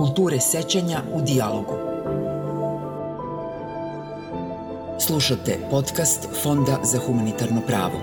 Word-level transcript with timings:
kulture 0.00 0.40
sećanja 0.40 1.02
u 1.14 1.20
dijalogu. 1.22 1.74
Slušate 4.98 5.58
podcast 5.70 6.28
Fonda 6.42 6.80
za 6.82 6.98
humanitarno 6.98 7.60
pravo. 7.66 8.00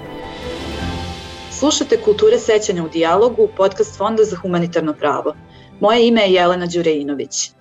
Slušate 1.51 2.01
Kulture 2.01 2.39
sećanja 2.39 2.83
u 2.83 2.89
dijalogu, 2.89 3.47
podcast 3.57 3.97
Fonda 3.97 4.23
za 4.23 4.35
humanitarno 4.35 4.93
pravo. 4.93 5.35
Moje 5.79 6.07
ime 6.07 6.21
je 6.21 6.33
Jelena 6.33 6.65
Đurejinović. 6.65 7.51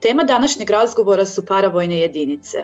Tema 0.00 0.24
današnjeg 0.24 0.70
razgovora 0.70 1.26
su 1.26 1.46
paravojne 1.46 1.98
jedinice. 1.98 2.58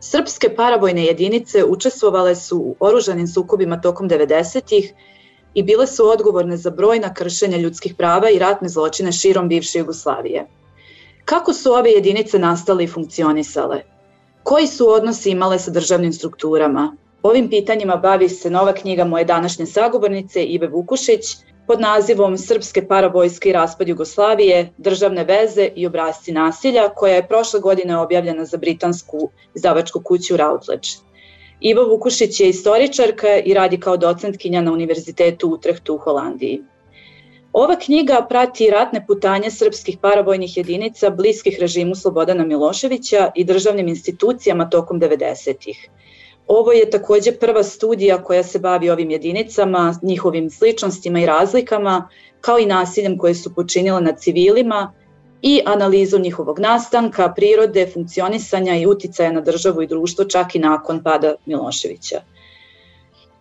Srpske 0.00 0.54
paravojne 0.56 1.04
jedinice 1.04 1.64
učestvovale 1.64 2.34
su 2.34 2.58
u 2.58 2.76
oružanim 2.80 3.26
sukobima 3.26 3.80
tokom 3.80 4.08
90-ih 4.08 4.94
i 5.54 5.62
bile 5.62 5.86
su 5.86 6.08
odgovorne 6.08 6.56
za 6.56 6.70
brojna 6.70 7.14
kršenja 7.14 7.56
ljudskih 7.56 7.94
prava 7.94 8.30
i 8.30 8.38
ratne 8.38 8.68
zločine 8.68 9.12
širom 9.12 9.48
bivše 9.48 9.78
Jugoslavije. 9.78 10.46
Kako 11.26 11.52
su 11.52 11.72
ove 11.72 11.90
jedinice 11.90 12.38
nastale 12.38 12.84
i 12.84 12.86
funkcionisale? 12.86 13.82
Koji 14.42 14.66
su 14.66 14.88
odnosi 14.88 15.30
imale 15.30 15.58
sa 15.58 15.70
državnim 15.70 16.12
strukturama? 16.12 16.96
Ovim 17.22 17.48
pitanjima 17.50 17.96
bavi 17.96 18.28
se 18.28 18.50
nova 18.50 18.72
knjiga 18.72 19.04
moje 19.04 19.24
današnje 19.24 19.66
sagovornice 19.66 20.44
Ive 20.44 20.68
Vukušić 20.68 21.22
pod 21.66 21.80
nazivom 21.80 22.38
Srpske 22.38 22.86
paravojske 22.88 23.48
i 23.48 23.52
raspad 23.52 23.88
Jugoslavije, 23.88 24.72
državne 24.78 25.24
veze 25.24 25.68
i 25.76 25.86
obrazci 25.86 26.32
nasilja, 26.32 26.88
koja 26.88 27.14
je 27.14 27.26
prošle 27.28 27.60
godine 27.60 27.98
objavljena 27.98 28.44
za 28.44 28.56
britansku 28.56 29.30
izdavačku 29.54 30.00
kuću 30.04 30.36
Routledge. 30.36 30.88
Iva 31.60 31.82
Vukušić 31.82 32.40
je 32.40 32.48
istoričarka 32.48 33.36
i 33.38 33.54
radi 33.54 33.80
kao 33.80 33.96
docentkinja 33.96 34.60
na 34.60 34.72
Univerzitetu 34.72 35.48
Utrehtu 35.48 35.94
u 35.94 35.98
Holandiji. 35.98 36.62
Ova 37.56 37.76
knjiga 37.76 38.26
prati 38.28 38.66
ratne 38.70 39.00
putanje 39.06 39.50
srpskih 39.50 39.96
paravojnih 40.00 40.56
jedinica 40.56 41.10
bliskih 41.10 41.56
režimu 41.60 41.94
Slobodana 41.94 42.44
Miloševića 42.44 43.30
i 43.34 43.44
državnim 43.44 43.88
institucijama 43.88 44.68
tokom 44.70 45.00
90-ih. 45.00 45.88
Ovo 46.46 46.72
je 46.72 46.90
takođe 46.90 47.32
prva 47.32 47.62
studija 47.62 48.22
koja 48.22 48.42
se 48.42 48.58
bavi 48.58 48.90
ovim 48.90 49.10
jedinicama, 49.10 49.94
njihovim 50.02 50.50
sličnostima 50.50 51.20
i 51.20 51.26
razlikama, 51.26 52.08
kao 52.40 52.58
i 52.58 52.66
nasiljem 52.66 53.18
koje 53.18 53.34
su 53.34 53.54
počinile 53.54 54.00
nad 54.00 54.20
civilima 54.20 54.92
i 55.42 55.60
analizom 55.64 56.22
njihovog 56.22 56.58
nastanka, 56.58 57.32
prirode, 57.36 57.86
funkcionisanja 57.94 58.76
i 58.76 58.86
uticaja 58.86 59.32
na 59.32 59.40
državu 59.40 59.82
i 59.82 59.86
društvo 59.86 60.24
čak 60.24 60.54
i 60.54 60.58
nakon 60.58 61.02
pada 61.02 61.34
Miloševića. 61.46 62.20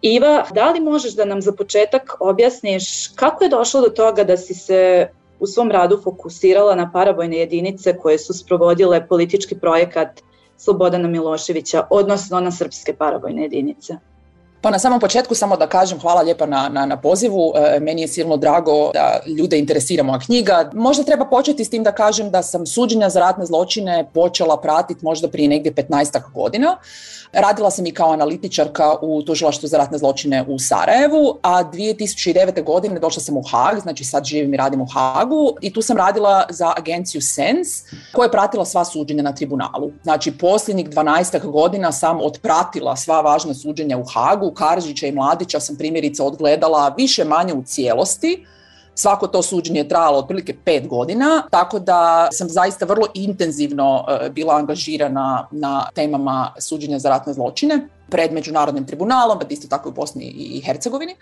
Iva, 0.05 0.45
da 0.53 0.71
li 0.71 0.79
možeš 0.79 1.15
da 1.15 1.25
nam 1.25 1.41
za 1.41 1.51
početak 1.51 2.17
objasniš 2.19 3.07
kako 3.15 3.43
je 3.43 3.49
došlo 3.49 3.81
do 3.81 3.89
toga 3.89 4.23
da 4.23 4.37
si 4.37 4.53
se 4.53 5.07
u 5.39 5.47
svom 5.47 5.71
radu 5.71 5.97
fokusirala 6.03 6.75
na 6.75 6.91
paravojne 6.91 7.37
jedinice 7.37 7.97
koje 7.97 8.19
su 8.19 8.33
sprovodile 8.33 9.07
politički 9.07 9.55
projekat 9.59 10.21
Slobodana 10.57 11.07
Miloševića, 11.07 11.87
odnosno 11.89 12.39
na 12.39 12.51
srpske 12.51 12.93
paravojne 12.93 13.41
jedinice? 13.41 13.97
Pa 14.65 14.71
na 14.71 14.79
samom 14.79 14.99
početku 14.99 15.35
samo 15.35 15.57
da 15.57 15.67
kažem 15.67 15.99
hvala 15.99 16.21
lijepa 16.21 16.45
na, 16.45 16.69
na, 16.69 16.85
na 16.85 16.97
pozivu. 16.97 17.53
E, 17.55 17.79
meni 17.79 18.01
je 18.01 18.07
silno 18.07 18.37
drago 18.37 18.91
da 18.93 19.19
ljude 19.37 19.59
interesira 19.59 20.03
moja 20.03 20.19
knjiga. 20.19 20.69
Možda 20.73 21.03
treba 21.03 21.25
početi 21.25 21.65
s 21.65 21.69
tim 21.69 21.83
da 21.83 21.91
kažem 21.91 22.31
da 22.31 22.43
sam 22.43 22.65
suđenja 22.65 23.09
za 23.09 23.19
ratne 23.19 23.45
zločine 23.45 24.09
počela 24.13 24.61
pratiti 24.61 25.05
možda 25.05 25.27
prije 25.27 25.49
negdje 25.49 25.73
15 25.73 26.31
godina. 26.33 26.77
Radila 27.33 27.71
sam 27.71 27.85
i 27.85 27.91
kao 27.91 28.11
analitičarka 28.11 28.95
u 29.01 29.21
tužilaštvu 29.21 29.67
za 29.67 29.77
ratne 29.77 29.97
zločine 29.97 30.45
u 30.47 30.59
Sarajevu, 30.59 31.37
a 31.41 31.63
2009. 31.63 32.63
godine 32.63 32.99
došla 32.99 33.21
sam 33.21 33.37
u 33.37 33.43
Hag, 33.51 33.79
znači 33.79 34.03
sad 34.03 34.25
živim 34.25 34.53
i 34.53 34.57
radim 34.57 34.81
u 34.81 34.87
Hagu 34.93 35.55
i 35.61 35.73
tu 35.73 35.81
sam 35.81 35.97
radila 35.97 36.45
za 36.49 36.73
agenciju 36.77 37.21
SENS 37.21 37.83
koja 38.13 38.25
je 38.25 38.31
pratila 38.31 38.65
sva 38.65 38.85
suđenja 38.85 39.23
na 39.23 39.35
tribunalu. 39.35 39.91
Znači 40.03 40.31
posljednjih 40.31 40.89
12 40.89 41.51
godina 41.51 41.91
sam 41.91 42.21
otpratila 42.21 42.95
sva 42.95 43.21
važna 43.21 43.53
suđenja 43.53 43.97
u 43.97 44.03
Hagu, 44.13 44.51
Karžića 44.55 45.07
i 45.07 45.11
Mladića 45.11 45.59
sam 45.59 45.75
primjerice 45.75 46.23
odgledala 46.23 46.93
više 46.97 47.23
manje 47.23 47.53
u 47.53 47.63
cijelosti, 47.63 48.45
Svako 48.97 49.27
to 49.27 49.41
suđenje 49.41 49.79
je 49.79 49.87
trajalo 49.87 50.17
otprilike 50.17 50.55
pet 50.65 50.87
godina, 50.87 51.43
tako 51.51 51.79
da 51.79 52.27
sam 52.31 52.49
zaista 52.49 52.85
vrlo 52.85 53.07
intenzivno 53.13 54.05
e, 54.07 54.29
bila 54.29 54.55
angažirana 54.55 55.47
na 55.51 55.89
temama 55.95 56.53
suđenja 56.59 56.99
za 56.99 57.09
ratne 57.09 57.33
zločine 57.33 57.87
pred 58.09 58.33
Međunarodnim 58.33 58.85
tribunalom, 58.85 59.39
pa 59.39 59.45
isto 59.49 59.67
tako 59.67 59.89
u 59.89 59.91
Bosni 59.91 60.23
i 60.25 60.61
Hercegovini. 60.65 61.15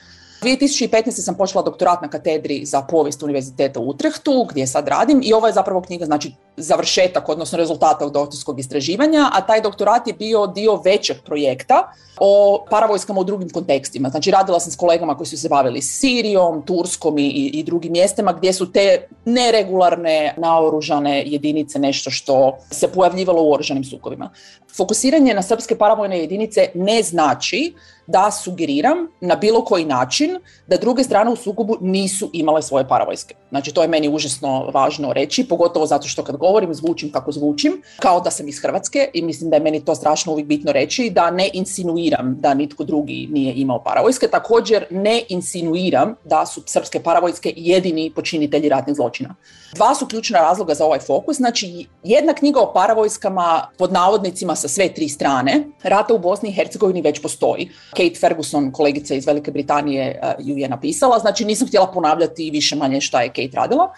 2015. 0.44 1.12
sam 1.12 1.36
počela 1.36 1.64
doktorat 1.64 2.02
na 2.02 2.10
katedri 2.10 2.66
za 2.66 2.82
povijest 2.82 3.24
Univerziteta 3.24 3.80
u 3.80 3.90
Utrehtu, 3.90 4.48
gdje 4.50 4.68
sad 4.68 4.88
radim 4.88 5.22
i 5.24 5.34
ovo 5.34 5.48
je 5.48 5.54
zapravo 5.54 5.82
knjiga, 5.82 6.06
znači 6.06 6.32
završetak, 6.58 7.30
odnosno 7.30 7.58
rezultata 7.58 8.10
doktorskog 8.10 8.60
istraživanja, 8.60 9.30
a 9.34 9.42
taj 9.42 9.62
doktorat 9.62 10.08
je 10.08 10.14
bio 10.14 10.48
dio 10.48 10.82
većeg 10.86 11.18
projekta 11.26 11.94
o 12.20 12.66
paravojskama 12.70 13.20
u 13.20 13.24
drugim 13.24 13.50
kontekstima. 13.50 14.10
Znači 14.10 14.32
radila 14.32 14.60
sam 14.60 14.72
s 14.72 14.76
kolegama 14.76 15.18
koji 15.18 15.28
su 15.28 15.38
se 15.38 15.50
bavili 15.50 15.82
Sirijom, 15.82 16.62
Turskom 16.62 17.18
i, 17.18 17.28
i 17.54 17.64
drugim 17.64 17.92
mjestima 17.92 18.34
gdje 18.34 18.54
su 18.54 18.72
te 18.72 19.08
neregularne 19.26 20.34
naoružane 20.38 21.24
jedinice 21.26 21.80
nešto 21.80 22.12
što 22.12 22.58
se 22.72 22.88
pojavljivalo 22.88 23.44
u 23.44 23.54
oružanim 23.54 23.84
sukobima. 23.84 24.30
Fokusiranje 24.78 25.34
na 25.34 25.42
srpske 25.42 25.76
paravojne 25.78 26.20
jedinice 26.20 26.70
ne 26.76 27.02
znači 27.02 27.74
da 28.08 28.32
sugeriram 28.32 29.08
na 29.22 29.36
bilo 29.36 29.66
koji 29.66 29.86
način 29.86 30.40
da 30.68 30.78
druge 30.78 31.04
strane 31.04 31.32
u 31.32 31.36
sukobu 31.36 31.78
nisu 31.82 32.30
imale 32.34 32.62
svoje 32.62 32.88
paravojske. 32.88 33.36
Znači 33.50 33.74
to 33.74 33.82
je 33.82 33.88
meni 33.88 34.10
užasno 34.10 34.72
važno 34.74 35.14
reći, 35.14 35.48
pogotovo 35.48 35.86
zato 35.86 36.08
što 36.08 36.24
kad 36.24 36.38
govorim 36.38 36.74
zvučim 36.74 37.12
kako 37.12 37.32
zvučim, 37.32 37.82
kao 38.00 38.20
da 38.20 38.32
sam 38.32 38.48
iz 38.48 38.62
Hrvatske 38.62 39.10
i 39.14 39.22
mislim 39.22 39.50
da 39.50 39.56
je 39.56 39.64
meni 39.64 39.86
to 39.86 39.96
strašno 39.96 40.32
uvijek 40.32 40.48
bitno 40.48 40.72
reći, 40.72 41.10
da 41.10 41.32
ne 41.32 41.50
insinuiram 41.54 42.36
da 42.40 42.54
nitko 42.54 42.84
drugi 42.84 43.28
nije 43.32 43.54
imao 43.54 43.84
paravojske, 43.84 44.28
također 44.28 44.86
ne 44.90 45.24
insinuiram 45.30 46.16
da 46.24 46.46
su 46.46 46.64
srpske 46.66 47.00
paravojske 47.00 47.54
jedini 47.56 48.12
počinitelji 48.16 48.70
ratnih 48.70 48.96
zločina. 48.96 49.36
Dva 49.76 49.96
su 49.96 50.08
ključna 50.08 50.40
razloga 50.40 50.74
za 50.74 50.86
ovaj 50.86 51.00
fokus, 51.00 51.38
znači 51.38 51.88
jedna 52.04 52.34
knjiga 52.34 52.60
o 52.60 52.74
paravojskama 52.74 53.68
pod 53.78 53.92
navodnicima 53.92 54.56
sa 54.56 54.68
sve 54.68 54.94
tri 54.94 55.10
strane, 55.10 55.64
rata 55.84 56.14
u 56.14 56.20
Bosni 56.20 56.50
i 56.50 56.54
Hercegovini 56.54 57.02
već 57.02 57.22
postoji. 57.22 57.70
Kate 57.94 58.20
Ferguson, 58.20 58.72
kolegica 58.72 59.16
iz 59.16 59.28
Velike 59.28 59.52
Britanije, 59.52 60.20
eh, 60.24 60.36
ju 60.40 60.58
je 60.58 60.70
napisala, 60.70 61.20
znači 61.20 61.46
nisam 61.46 61.68
htjela 61.68 61.92
ponavljati 61.92 62.50
više 62.52 62.76
manje 62.76 63.02
šta 63.02 63.22
je 63.22 63.30
Kate 63.30 63.52
radila. 63.54 63.94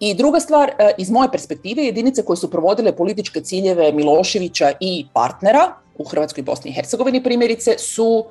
I 0.00 0.14
druga 0.14 0.40
stvar, 0.40 0.70
eh, 0.78 0.90
iz 0.98 1.10
moje 1.10 1.30
perspektive, 1.32 1.84
jedinice 1.84 2.22
koje 2.22 2.36
su 2.36 2.50
provodile 2.50 2.96
političke 2.96 3.40
ciljeve 3.40 3.92
Miloševića 3.92 4.72
i 4.80 5.06
partnera 5.12 5.72
u 5.98 6.04
Hrvatskoj 6.04 6.40
i 6.40 6.44
Bosni 6.44 6.70
i 6.70 6.74
Hercegovini 6.74 7.22
primjerice 7.22 7.78
su 7.78 8.24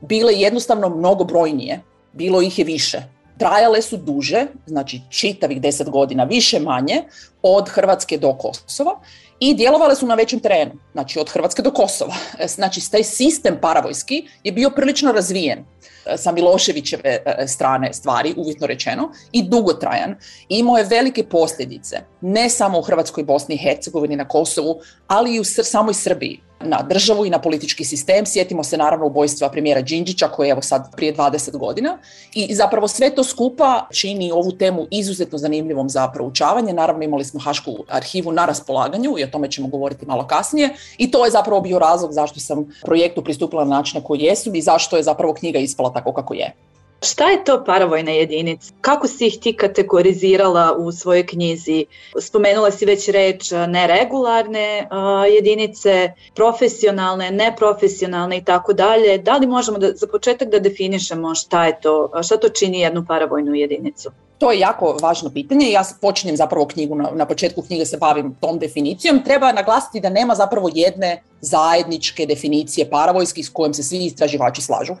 bile 0.00 0.34
jednostavno 0.34 0.88
mnogo 0.88 1.24
brojnije. 1.24 1.80
Bilo 2.12 2.42
ih 2.42 2.58
je 2.58 2.64
više. 2.64 3.02
Trajale 3.38 3.82
su 3.82 3.96
duže, 3.96 4.46
znači 4.66 5.00
čitavih 5.10 5.60
deset 5.60 5.90
godina, 5.90 6.24
više 6.24 6.60
manje, 6.60 7.02
od 7.42 7.68
Hrvatske 7.68 8.18
do 8.18 8.32
Kosova 8.32 9.00
i 9.40 9.54
djelovale 9.54 9.94
su 9.94 10.06
na 10.06 10.14
većem 10.14 10.40
terenu, 10.40 10.72
znači 10.92 11.18
od 11.18 11.30
Hrvatske 11.30 11.62
do 11.62 11.70
Kosova. 11.70 12.14
Znači 12.46 12.90
taj 12.90 13.04
sistem 13.04 13.58
paravojski 13.60 14.28
je 14.44 14.52
bio 14.52 14.70
prilično 14.70 15.12
razvijen 15.12 15.58
e, 15.58 16.16
sa 16.16 16.32
Miloševićeve 16.32 17.18
e, 17.26 17.46
strane 17.46 17.92
stvari, 17.92 18.34
uvjetno 18.36 18.66
rečeno, 18.66 19.10
i 19.32 19.42
dugotrajan. 19.42 20.16
Imao 20.48 20.76
je 20.76 20.84
velike 20.84 21.24
posljedice, 21.24 21.96
ne 22.20 22.50
samo 22.50 22.78
u 22.78 22.82
Hrvatskoj, 22.82 23.24
Bosni 23.24 23.54
i 23.54 23.58
Hercegovini, 23.58 24.16
na 24.16 24.28
Kosovu, 24.28 24.80
ali 25.06 25.34
i 25.34 25.40
u 25.40 25.44
samoj 25.44 25.94
Srbiji 25.94 26.40
na 26.60 26.82
državu 26.82 27.26
i 27.26 27.30
na 27.30 27.38
politički 27.38 27.84
sistem. 27.84 28.26
Sjetimo 28.26 28.64
se 28.64 28.76
naravno 28.76 29.06
ubojstva 29.06 29.48
premijera 29.48 29.80
Đinđića 29.80 30.28
koji 30.28 30.48
je 30.48 30.50
evo 30.50 30.62
sad 30.62 30.96
prije 30.96 31.14
20 31.16 31.56
godina 31.56 31.98
i 32.34 32.54
zapravo 32.54 32.88
sve 32.88 33.10
to 33.10 33.24
skupa 33.24 33.86
čini 33.90 34.32
ovu 34.32 34.52
temu 34.52 34.86
izuzetno 34.90 35.38
zanimljivom 35.38 35.88
za 35.88 36.08
proučavanje. 36.08 36.72
Naravno 36.72 37.04
imali 37.04 37.24
smo 37.24 37.40
Hašku 37.40 37.76
arhivu 37.88 38.32
na 38.32 38.46
raspolaganju 38.46 39.14
i 39.18 39.24
o 39.24 39.26
tome 39.26 39.50
ćemo 39.50 39.68
govoriti 39.68 40.06
malo 40.06 40.26
kasnije 40.26 40.70
i 40.98 41.10
to 41.10 41.24
je 41.24 41.30
zapravo 41.30 41.60
bio 41.60 41.78
razlog 41.78 42.12
zašto 42.12 42.40
sam 42.40 42.68
projektu 42.82 43.24
pristupila 43.24 43.64
na 43.64 43.76
način 43.76 44.00
na 44.00 44.04
koji 44.04 44.20
jesu 44.20 44.54
i 44.54 44.62
zašto 44.62 44.96
je 44.96 45.02
zapravo 45.02 45.34
knjiga 45.34 45.58
ispala 45.58 45.92
tako 45.92 46.12
kako 46.12 46.34
je. 46.34 46.54
Šta 47.02 47.30
je 47.30 47.44
to 47.44 47.64
paravojna 47.64 48.10
jedinica? 48.10 48.72
Kako 48.80 49.08
si 49.08 49.26
ih 49.26 49.38
ti 49.40 49.52
kategorizirala 49.56 50.74
u 50.78 50.92
svojoj 50.92 51.26
knjizi? 51.26 51.86
Spomenula 52.20 52.70
si 52.70 52.86
već 52.86 53.08
reč 53.08 53.50
neregularne 53.68 54.88
jedinice, 55.34 56.12
profesionalne, 56.34 57.30
neprofesionalne 57.30 58.36
i 58.36 58.44
tako 58.44 58.72
dalje. 58.72 59.18
Da 59.18 59.36
li 59.36 59.46
možemo 59.46 59.78
da, 59.78 59.92
za 59.92 60.06
početak 60.06 60.48
da 60.48 60.58
definišemo 60.58 61.34
šta 61.34 61.66
je 61.66 61.80
to, 61.80 62.10
šta 62.22 62.36
to 62.36 62.48
čini 62.48 62.80
jednu 62.80 63.04
paravojnu 63.08 63.54
jedinicu? 63.54 64.10
To 64.38 64.52
je 64.52 64.58
jako 64.58 64.96
važno 65.02 65.30
pitanje. 65.30 65.70
Ja 65.70 65.84
počinjem 66.00 66.36
zapravo 66.36 66.66
knjigu, 66.66 66.94
na, 66.94 67.10
na 67.14 67.26
početku 67.26 67.62
knjige 67.62 67.86
se 67.86 67.96
bavim 67.96 68.34
tom 68.40 68.58
definicijom. 68.58 69.24
Treba 69.24 69.52
naglasiti 69.52 70.00
da 70.00 70.10
nema 70.10 70.34
zapravo 70.34 70.70
jedne 70.74 71.22
zajedničke 71.40 72.26
definicije 72.26 72.90
paravojskih 72.90 73.46
s 73.46 73.48
kojom 73.48 73.74
se 73.74 73.82
svi 73.82 74.04
istraživači 74.04 74.62
slažu. 74.62 74.94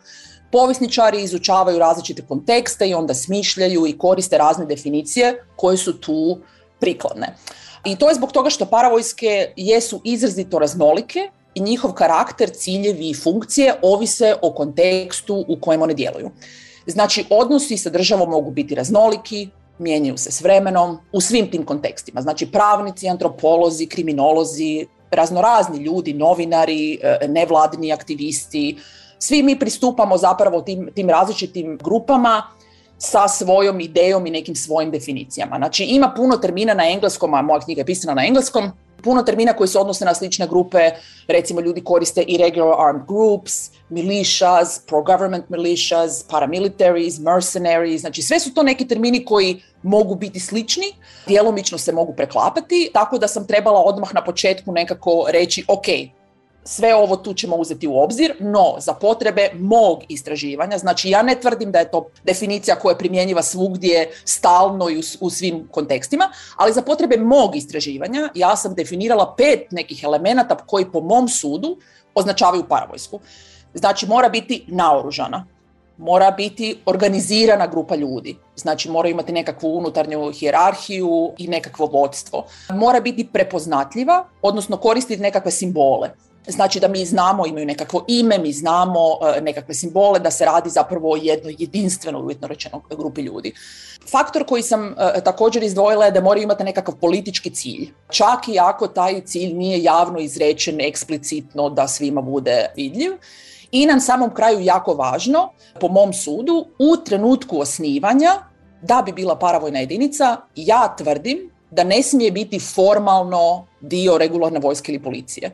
Povisničari 0.52 1.22
izučavaju 1.22 1.78
različite 1.78 2.22
kontekste 2.28 2.88
i 2.88 2.94
onda 2.94 3.14
smišljaju 3.14 3.86
i 3.86 3.98
koriste 3.98 4.38
razne 4.38 4.66
definicije 4.66 5.44
koje 5.56 5.76
su 5.76 6.00
tu 6.00 6.38
prikladne. 6.80 7.34
I 7.84 7.96
to 7.96 8.08
je 8.08 8.14
zbog 8.14 8.32
toga 8.32 8.50
što 8.50 8.66
paravojske 8.66 9.52
jesu 9.56 10.00
izrazito 10.04 10.58
raznolike 10.58 11.30
i 11.54 11.60
njihov 11.60 11.92
karakter, 11.92 12.50
ciljevi 12.50 13.10
i 13.10 13.14
funkcije 13.14 13.74
ovise 13.82 14.34
o 14.42 14.52
kontekstu 14.52 15.44
u 15.48 15.60
kojem 15.60 15.82
one 15.82 15.94
djeluju. 15.94 16.30
Znači, 16.86 17.24
odnosi 17.30 17.76
sa 17.76 17.90
državom 17.90 18.30
mogu 18.30 18.50
biti 18.50 18.74
raznoliki, 18.74 19.48
mijenjaju 19.78 20.16
se 20.16 20.30
s 20.30 20.40
vremenom 20.40 20.98
u 21.12 21.20
svim 21.20 21.50
tim 21.50 21.64
kontekstima. 21.64 22.20
Znači, 22.22 22.46
pravnici, 22.46 23.08
antropolozi, 23.08 23.86
kriminolozi, 23.86 24.86
raznorazni 25.10 25.78
ljudi, 25.78 26.12
novinari, 26.12 26.98
e, 27.02 27.28
nevladini 27.28 27.92
aktivisti, 27.92 28.76
svi 29.18 29.42
mi 29.42 29.58
pristupamo 29.58 30.16
zapravo 30.16 30.60
tim, 30.60 30.90
tim 30.94 31.10
različitim 31.10 31.78
grupama 31.82 32.42
sa 32.98 33.28
svojom 33.28 33.80
idejom 33.80 34.26
i 34.26 34.30
nekim 34.30 34.54
svojim 34.54 34.90
definicijama. 34.90 35.56
Znači 35.56 35.84
ima 35.84 36.12
puno 36.16 36.36
termina 36.36 36.74
na 36.74 36.90
engleskom, 36.90 37.34
a 37.34 37.42
moja 37.42 37.60
knjiga 37.60 37.80
je 37.80 37.86
pisana 37.86 38.14
na 38.14 38.26
engleskom, 38.26 38.70
puno 39.02 39.22
termina 39.22 39.52
koji 39.52 39.68
se 39.68 39.78
odnose 39.78 40.04
na 40.04 40.14
slične 40.14 40.46
grupe, 40.46 40.90
recimo 41.28 41.60
ljudi 41.60 41.84
koriste 41.84 42.22
irregular 42.22 42.88
armed 42.88 43.02
groups, 43.06 43.70
militias, 43.88 44.80
pro-government 44.86 45.44
militias, 45.48 46.24
paramilitaries, 46.30 47.18
mercenaries, 47.18 48.00
znači 48.00 48.22
sve 48.22 48.40
su 48.40 48.54
to 48.54 48.62
neki 48.62 48.88
termini 48.88 49.24
koji 49.24 49.62
mogu 49.82 50.14
biti 50.14 50.40
slični, 50.40 50.86
djelomično 51.26 51.78
se 51.78 51.92
mogu 51.92 52.12
preklapati, 52.12 52.90
tako 52.94 53.18
da 53.18 53.28
sam 53.28 53.46
trebala 53.46 53.82
odmah 53.84 54.14
na 54.14 54.24
početku 54.24 54.72
nekako 54.72 55.26
reći, 55.30 55.64
ok, 55.68 55.86
sve 56.68 56.94
ovo 56.94 57.16
tu 57.16 57.34
ćemo 57.34 57.56
uzeti 57.56 57.88
u 57.88 57.98
obzir, 57.98 58.34
no 58.40 58.74
za 58.78 58.92
potrebe 58.94 59.50
mog 59.54 60.02
istraživanja, 60.08 60.78
znači 60.78 61.10
ja 61.10 61.22
ne 61.22 61.34
tvrdim 61.40 61.72
da 61.72 61.78
je 61.78 61.90
to 61.90 62.06
definicija 62.24 62.76
koja 62.76 62.92
je 62.92 62.98
primjenjiva 62.98 63.42
svugdje 63.42 64.10
stalno 64.24 64.90
i 64.90 65.02
u, 65.20 65.30
svim 65.30 65.68
kontekstima, 65.70 66.30
ali 66.56 66.72
za 66.72 66.82
potrebe 66.82 67.16
mog 67.16 67.56
istraživanja 67.56 68.28
ja 68.34 68.56
sam 68.56 68.74
definirala 68.74 69.34
pet 69.36 69.66
nekih 69.70 70.04
elemenata 70.04 70.56
koji 70.56 70.90
po 70.92 71.00
mom 71.00 71.28
sudu 71.28 71.76
označavaju 72.14 72.64
paravojsku. 72.68 73.20
Znači 73.74 74.06
mora 74.06 74.28
biti 74.28 74.64
naoružana, 74.66 75.46
mora 75.98 76.30
biti 76.30 76.78
organizirana 76.86 77.66
grupa 77.66 77.96
ljudi. 77.96 78.36
Znači 78.56 78.90
mora 78.90 79.08
imati 79.08 79.32
nekakvu 79.32 79.78
unutarnju 79.78 80.32
hijerarhiju 80.32 81.32
i 81.38 81.48
nekakvo 81.48 81.86
vodstvo. 81.86 82.44
Mora 82.70 83.00
biti 83.00 83.28
prepoznatljiva, 83.32 84.24
odnosno 84.42 84.76
koristiti 84.76 85.22
nekakve 85.22 85.50
simbole. 85.50 86.10
Znači 86.48 86.80
da 86.80 86.88
mi 86.88 87.04
znamo, 87.04 87.46
imaju 87.46 87.66
nekakvo 87.66 88.04
ime, 88.08 88.38
mi 88.38 88.52
znamo 88.52 89.00
e, 89.36 89.40
nekakve 89.40 89.74
simbole, 89.74 90.18
da 90.18 90.30
se 90.30 90.44
radi 90.44 90.70
zapravo 90.70 91.12
o 91.12 91.16
jednoj 91.16 91.56
jedinstvenoj, 91.58 92.22
uvjetno 92.22 92.48
rečeno, 92.48 92.82
grupi 92.90 93.20
ljudi. 93.20 93.52
Faktor 94.10 94.44
koji 94.46 94.62
sam 94.62 94.86
e, 94.88 95.20
također 95.24 95.62
izdvojila 95.62 96.04
je 96.04 96.10
da 96.10 96.20
moraju 96.20 96.42
imati 96.42 96.64
nekakav 96.64 96.94
politički 96.96 97.50
cilj. 97.50 97.88
Čak 98.10 98.48
i 98.48 98.58
ako 98.58 98.88
taj 98.88 99.20
cilj 99.20 99.52
nije 99.52 99.82
javno 99.82 100.18
izrečen 100.18 100.80
eksplicitno 100.80 101.70
da 101.70 101.88
svima 101.88 102.20
bude 102.20 102.66
vidljiv. 102.76 103.12
I 103.72 103.86
na 103.86 104.00
samom 104.00 104.34
kraju 104.34 104.60
jako 104.60 104.94
važno, 104.94 105.52
po 105.80 105.88
mom 105.88 106.12
sudu, 106.12 106.66
u 106.78 106.96
trenutku 107.04 107.60
osnivanja, 107.60 108.32
da 108.82 109.02
bi 109.06 109.12
bila 109.12 109.38
paravojna 109.38 109.78
jedinica, 109.78 110.36
ja 110.56 110.94
tvrdim 110.98 111.50
da 111.70 111.84
ne 111.84 112.02
smije 112.02 112.30
biti 112.30 112.58
formalno 112.60 113.66
dio 113.80 114.18
regularne 114.18 114.58
vojske 114.58 114.92
ili 114.92 115.02
policije. 115.02 115.50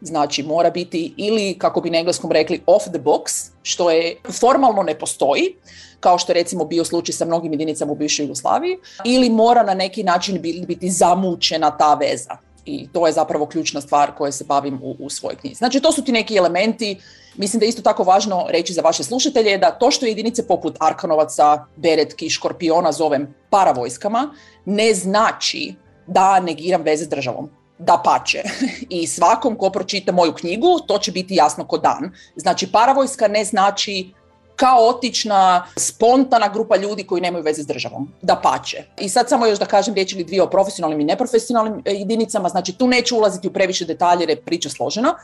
Znači 0.00 0.42
mora 0.42 0.70
biti 0.70 1.14
ili 1.16 1.58
kako 1.58 1.80
bi 1.80 1.90
na 1.90 1.98
engleskom 1.98 2.32
rekli 2.32 2.62
off 2.66 2.84
the 2.84 2.98
box, 2.98 3.50
što 3.62 3.90
je 3.90 4.16
formalno 4.40 4.82
ne 4.82 4.98
postoji, 4.98 5.56
kao 6.00 6.18
što 6.18 6.32
je 6.32 6.34
recimo 6.34 6.64
bio 6.64 6.84
slučaj 6.84 7.12
sa 7.12 7.24
mnogim 7.24 7.52
jedinicama 7.52 7.92
u 7.92 7.94
bivšoj 7.94 8.24
Jugoslaviji, 8.24 8.78
ili 9.04 9.30
mora 9.30 9.62
na 9.62 9.74
neki 9.74 10.04
način 10.04 10.42
biti 10.42 10.90
zamučena 10.90 11.76
ta 11.76 11.94
veza. 11.94 12.36
I 12.64 12.88
to 12.92 13.06
je 13.06 13.12
zapravo 13.12 13.46
ključna 13.46 13.80
stvar 13.80 14.14
koje 14.18 14.32
se 14.32 14.44
bavim 14.44 14.80
u, 14.82 14.96
u 14.98 15.10
svojoj 15.10 15.36
knjizi. 15.36 15.54
Znači 15.54 15.80
to 15.80 15.92
su 15.92 16.04
ti 16.04 16.12
neki 16.12 16.36
elementi, 16.36 17.00
mislim 17.36 17.60
da 17.60 17.66
je 17.66 17.68
isto 17.68 17.82
tako 17.82 18.02
važno 18.02 18.46
reći 18.48 18.72
za 18.72 18.82
vaše 18.82 19.04
slušatelje 19.04 19.58
da 19.58 19.70
to 19.70 19.90
što 19.90 20.06
jedinice 20.06 20.46
poput 20.46 20.76
Arkanovaca, 20.80 21.64
Beretki, 21.76 22.30
Škorpiona 22.30 22.92
zovem 22.92 23.34
paravojskama, 23.50 24.34
ne 24.64 24.94
znači 24.94 25.74
da 26.06 26.40
negiram 26.40 26.82
veze 26.82 27.04
s 27.04 27.08
državom 27.08 27.50
da 27.78 28.02
pače. 28.04 28.42
I 28.98 29.06
svakom 29.06 29.56
ko 29.56 29.70
pročita 29.70 30.12
moju 30.12 30.32
knjigu, 30.32 30.78
to 30.86 30.98
će 30.98 31.12
biti 31.12 31.34
jasno 31.34 31.66
ko 31.66 31.78
dan. 31.78 32.12
Znači, 32.36 32.72
paravojska 32.72 33.28
ne 33.28 33.44
znači 33.44 34.10
kaotična, 34.56 35.66
spontana 35.76 36.48
grupa 36.48 36.76
ljudi 36.76 37.04
koji 37.04 37.22
nemaju 37.22 37.44
veze 37.44 37.62
s 37.62 37.66
državom. 37.66 38.08
Da 38.22 38.36
pače. 38.36 38.84
I 39.00 39.08
sad 39.08 39.28
samo 39.28 39.46
još 39.46 39.58
da 39.58 39.66
kažem 39.66 39.94
riječ 39.94 40.12
ili 40.12 40.24
dvije 40.24 40.42
o 40.42 40.50
profesionalnim 40.50 41.00
i 41.00 41.04
neprofesionalnim 41.04 41.82
e, 41.84 41.92
jedinicama. 41.92 42.48
Znači, 42.48 42.72
tu 42.72 42.88
neću 42.88 43.16
ulaziti 43.16 43.48
u 43.48 43.52
previše 43.52 43.84
detalje 43.84 44.22
jer 44.22 44.30
je 44.30 44.42
priča 44.42 44.68
složena. 44.70 45.14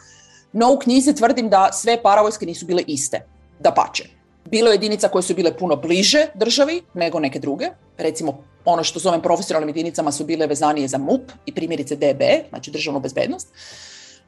No 0.53 0.73
u 0.73 0.79
knjizi 0.79 1.15
tvrdim 1.15 1.49
da 1.49 1.73
sve 1.73 2.03
paravojske 2.03 2.47
nisu 2.47 2.67
bile 2.67 2.83
iste. 2.87 3.27
Da 3.59 3.71
pače. 3.71 4.05
Bilo 4.51 4.69
je 4.69 4.75
jedinica 4.75 5.09
koje 5.09 5.23
su 5.23 5.35
bile 5.35 5.57
puno 5.57 5.77
bliže 5.77 6.27
državi 6.35 6.83
nego 6.95 7.21
neke 7.21 7.39
druge. 7.39 7.71
Recimo 7.99 8.45
ono 8.65 8.85
što 8.85 8.99
zovem 8.99 9.23
profesionalnim 9.23 9.69
jedinicama 9.69 10.13
su 10.13 10.25
bile 10.25 10.47
vezanije 10.47 10.89
za 10.89 10.99
MUP 10.99 11.33
i 11.47 11.55
primjerice 11.55 11.97
DB, 11.97 12.23
znači 12.49 12.71
državnu 12.71 13.01
bezbednost. 13.01 13.49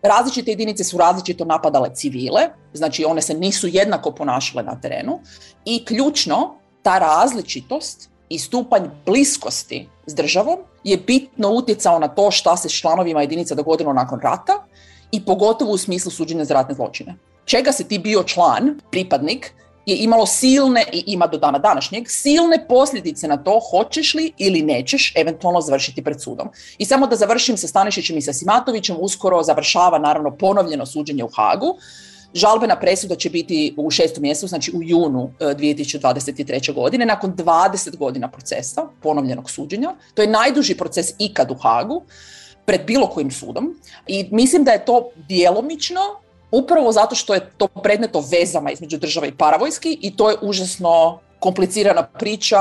Različite 0.03 0.51
jedinice 0.51 0.85
su 0.85 0.99
različito 0.99 1.45
napadale 1.45 1.95
civile, 1.95 2.41
znači 2.73 3.05
one 3.05 3.23
se 3.23 3.35
nisu 3.35 3.69
jednako 3.69 4.11
ponašale 4.11 4.63
na 4.65 4.81
terenu 4.81 5.21
i 5.65 5.85
ključno 5.85 6.55
ta 6.83 6.99
različitost 6.99 8.11
i 8.29 8.39
stupanj 8.39 8.83
bliskosti 9.07 9.89
s 10.07 10.15
državom 10.15 10.59
je 10.85 10.97
bitno 10.97 11.51
utjecao 11.51 11.99
na 11.99 12.09
to 12.09 12.31
šta 12.31 12.57
se 12.57 12.69
s 12.69 12.81
članovima 12.81 13.21
jedinica 13.21 13.55
dogodilo 13.55 13.93
nakon 13.93 14.21
rata 14.21 14.53
i 15.13 15.25
pogotovo 15.25 15.73
u 15.73 15.79
smislu 15.79 16.11
suđenja 16.11 16.45
za 16.45 16.55
ratne 16.55 16.75
zločine. 16.75 17.15
Čega 17.45 17.73
se 17.73 17.85
ti 17.85 17.99
bio 17.99 18.23
član, 18.23 18.81
pripadnik, 18.91 19.55
je 19.87 19.97
imalo 19.97 20.27
silne 20.27 20.85
i 20.93 21.05
ima 21.07 21.27
do 21.27 21.39
dana 21.39 21.59
današnjeg 21.59 22.05
silne 22.09 22.67
posljedice 22.69 23.29
na 23.29 23.37
to 23.37 23.61
hoćeš 23.71 24.15
li 24.15 24.33
ili 24.39 24.63
nećeš 24.63 25.13
eventualno 25.17 25.61
završiti 25.61 26.05
pred 26.05 26.23
sudom. 26.23 26.49
I 26.79 26.85
samo 26.85 27.07
da 27.07 27.17
završim 27.17 27.57
sa 27.57 27.67
Stanišićem 27.67 28.19
i 28.19 28.23
sa 28.23 28.33
Simatovićem, 28.33 28.97
uskoro 29.01 29.43
završava 29.43 29.99
naravno 29.99 30.37
ponovljeno 30.37 30.87
suđenje 30.87 31.25
u 31.25 31.31
Hagu. 31.37 31.77
Žalbena 32.35 32.81
presuda 32.81 33.17
će 33.17 33.31
biti 33.31 33.75
u 33.77 33.91
šestom 33.91 34.23
mjesecu, 34.23 34.47
znači 34.47 34.73
u 34.77 34.83
junu 34.83 35.31
2023. 35.41 36.71
E, 36.71 36.73
godine, 36.73 37.07
nakon 37.07 37.37
20 37.37 37.97
godina 37.97 38.31
procesa, 38.31 38.87
ponovljenog 39.03 39.51
suđenja. 39.51 39.94
To 40.15 40.23
je 40.23 40.29
najduži 40.29 40.75
proces 40.75 41.06
ikad 41.19 41.51
u 41.51 41.55
Hagu, 41.55 42.03
pred 42.65 42.87
bilo 42.87 43.06
kojim 43.06 43.31
sudom. 43.31 43.81
I 44.06 44.29
mislim 44.31 44.65
da 44.65 44.70
je 44.70 44.85
to 44.85 45.11
djelomično 45.29 46.01
upravo 46.58 46.93
zato 46.93 47.15
što 47.15 47.34
je 47.34 47.51
to 47.56 47.67
predmet 47.67 48.17
o 48.17 48.25
vezama 48.31 48.70
između 48.70 48.99
države 48.99 49.29
i 49.29 49.37
paravojski 49.37 49.99
i 50.01 50.17
to 50.17 50.31
je 50.31 50.37
užasno 50.43 51.19
komplicirana 51.41 52.03
priča 52.03 52.58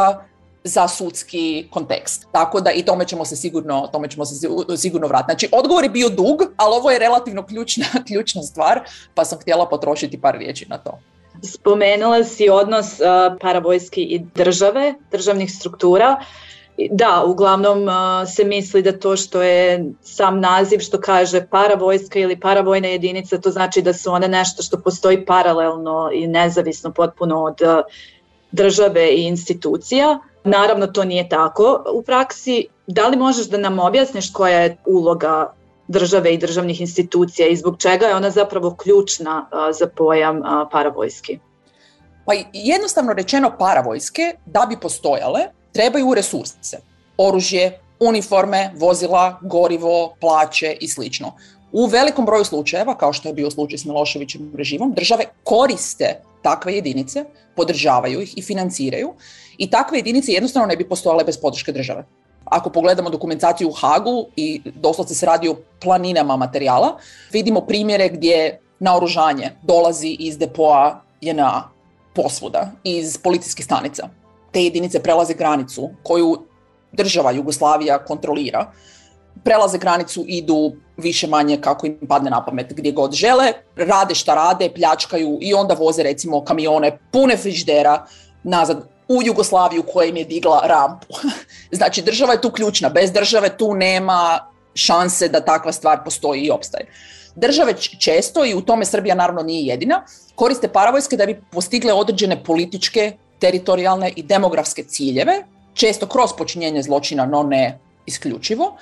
za 0.64 0.88
sudski 0.88 1.68
kontekst. 1.72 2.28
Tako 2.32 2.62
da 2.62 2.72
i 2.72 2.84
tome 2.84 3.06
ćemo 3.08 3.26
se 3.26 3.36
sigurno, 3.36 3.90
tome 3.92 4.08
ćemo 4.08 4.26
se 4.26 4.48
sigurno 4.78 5.08
vratiti. 5.08 5.32
Znači, 5.32 5.50
odgovor 5.52 5.84
je 5.84 5.90
bio 5.90 6.10
dug, 6.10 6.42
ali 6.58 6.76
ovo 6.76 6.92
je 6.92 7.00
relativno 7.00 7.46
ključna, 7.46 7.86
ključna 8.08 8.42
stvar, 8.42 8.80
pa 9.14 9.26
sam 9.26 9.40
htjela 9.40 9.70
potrošiti 9.70 10.22
par 10.22 10.38
riječi 10.38 10.66
na 10.70 10.78
to. 10.78 11.00
Spomenula 11.44 12.24
si 12.24 12.50
odnos 12.50 12.86
uh, 12.86 13.38
paravojski 13.42 14.02
i 14.02 14.20
države, 14.36 14.94
državnih 15.12 15.52
struktura. 15.52 16.24
Da, 16.78 17.24
uglavnom 17.26 17.88
se 18.36 18.44
misli 18.44 18.82
da 18.82 19.00
to 19.00 19.16
što 19.16 19.42
je 19.42 19.86
sam 20.02 20.40
naziv 20.40 20.80
što 20.80 21.02
kaže 21.02 21.48
paravojska 21.48 22.20
ili 22.20 22.40
paravojna 22.40 22.88
jedinica, 22.88 23.38
to 23.38 23.52
znači 23.52 23.82
da 23.82 23.94
su 23.94 24.12
one 24.12 24.28
nešto 24.28 24.64
što 24.64 24.82
postoji 24.82 25.26
paralelno 25.26 26.10
i 26.14 26.28
nezavisno 26.28 26.92
potpuno 26.92 27.44
od 27.44 27.58
države 28.52 29.08
i 29.10 29.24
institucija. 29.24 30.20
Naravno 30.44 30.88
to 30.88 31.04
nije 31.04 31.30
tako 31.30 31.84
u 31.94 32.02
praksi. 32.02 32.68
Da 32.88 33.08
li 33.08 33.18
možeš 33.18 33.48
da 33.48 33.58
nam 33.58 33.80
objasniš 33.80 34.34
koja 34.34 34.60
je 34.60 34.78
uloga 34.86 35.54
države 35.88 36.34
i 36.34 36.38
državnih 36.38 36.82
institucija 36.82 37.48
i 37.48 37.56
zbog 37.56 37.78
čega 37.78 38.06
je 38.06 38.16
ona 38.16 38.30
zapravo 38.30 38.76
ključna 38.76 39.50
za 39.80 39.88
pojam 39.88 40.42
paravojski? 40.72 41.40
Pa 42.26 42.34
jednostavno 42.54 43.14
rečeno 43.14 43.52
paravojske 43.60 44.34
da 44.46 44.66
bi 44.70 44.80
postojale 44.80 45.40
trebaju 45.74 46.14
resurse. 46.14 46.78
Oružje, 47.18 47.80
uniforme, 48.00 48.72
vozila, 48.76 49.40
gorivo, 49.42 50.16
plaće 50.20 50.78
i 50.82 50.88
sl. 50.88 51.04
U 51.72 51.86
velikom 51.86 52.26
broju 52.26 52.46
slučajeva, 52.46 52.98
kao 52.98 53.14
što 53.14 53.30
je 53.30 53.34
bio 53.34 53.52
slučaj 53.52 53.78
s 53.78 53.86
Miloševićem 53.86 54.52
režimom, 54.58 54.94
države 54.94 55.26
koriste 55.44 56.20
takve 56.42 56.76
jedinice, 56.76 57.26
podržavaju 57.56 58.22
ih 58.22 58.38
i 58.38 58.42
financiraju 58.42 59.14
i 59.58 59.70
takve 59.70 59.98
jedinice 59.98 60.32
jednostavno 60.32 60.68
ne 60.68 60.76
bi 60.76 60.90
postojale 60.90 61.24
bez 61.24 61.38
podrške 61.38 61.72
države. 61.72 62.06
Ako 62.46 62.70
pogledamo 62.70 63.10
dokumentaciju 63.10 63.70
u 63.70 63.72
Hagu 63.72 64.26
i 64.36 64.62
doslovce 64.76 65.16
se 65.16 65.26
radi 65.26 65.50
o 65.50 65.56
planinama 65.82 66.38
materijala, 66.38 66.98
vidimo 67.32 67.62
primjere 67.62 68.10
gdje 68.10 68.60
naoružanje 68.80 69.52
dolazi 69.62 70.18
iz 70.20 70.38
depoa 70.38 71.02
JNA 71.22 71.70
posvuda, 72.16 72.72
iz 72.84 73.18
policijskih 73.18 73.66
stanica 73.66 74.10
te 74.54 74.64
jedinice 74.64 75.04
prelaze 75.04 75.34
granicu 75.34 75.90
koju 76.04 76.38
država 76.92 77.32
Jugoslavija 77.32 78.06
kontrolira. 78.06 78.72
prelaze 79.44 79.78
granicu, 79.78 80.24
idu 80.28 80.76
više 80.98 81.28
manje 81.28 81.58
kako 81.62 81.88
im 81.88 81.98
padne 82.08 82.30
na 82.30 82.46
pamet 82.46 82.74
gdje 82.74 82.92
god 82.92 83.14
žele, 83.14 83.54
rade 83.76 84.16
šta 84.16 84.36
rade, 84.36 84.70
pljačkaju 84.70 85.38
i 85.42 85.54
onda 85.54 85.74
voze 85.74 86.04
recimo 86.04 86.44
kamione 86.46 86.98
pune 87.12 87.38
friždera 87.38 88.06
nazad 88.44 88.88
u 89.08 89.24
Jugoslaviju 89.24 89.84
koja 89.94 90.08
im 90.08 90.18
je 90.18 90.26
digla 90.26 90.62
rampu. 90.66 91.08
znači 91.72 92.02
država 92.02 92.34
je 92.34 92.42
tu 92.42 92.52
ključna, 92.52 92.90
bez 92.90 93.12
države 93.12 93.58
tu 93.58 93.74
nema 93.74 94.40
šanse 94.76 95.28
da 95.30 95.40
takva 95.40 95.72
stvar 95.72 96.04
postoji 96.04 96.42
i 96.42 96.52
opstaje. 96.52 96.86
Države 97.36 97.74
često, 98.00 98.46
i 98.46 98.54
u 98.54 98.62
tome 98.62 98.86
Srbija 98.86 99.16
naravno 99.16 99.42
nije 99.42 99.66
jedina, 99.66 100.06
koriste 100.36 100.68
paravojske 100.68 101.18
da 101.18 101.26
bi 101.26 101.42
postigle 101.52 101.94
određene 101.94 102.44
političke, 102.44 103.12
teritorijalne 103.44 104.14
i 104.16 104.24
demografske 104.24 104.84
ciljeve, 104.84 105.42
često 105.74 106.08
kroz 106.08 106.32
počinjenje 106.38 106.84
zločina, 106.84 107.26
no 107.26 107.44
ne 107.44 107.80
isključivo. 108.06 108.76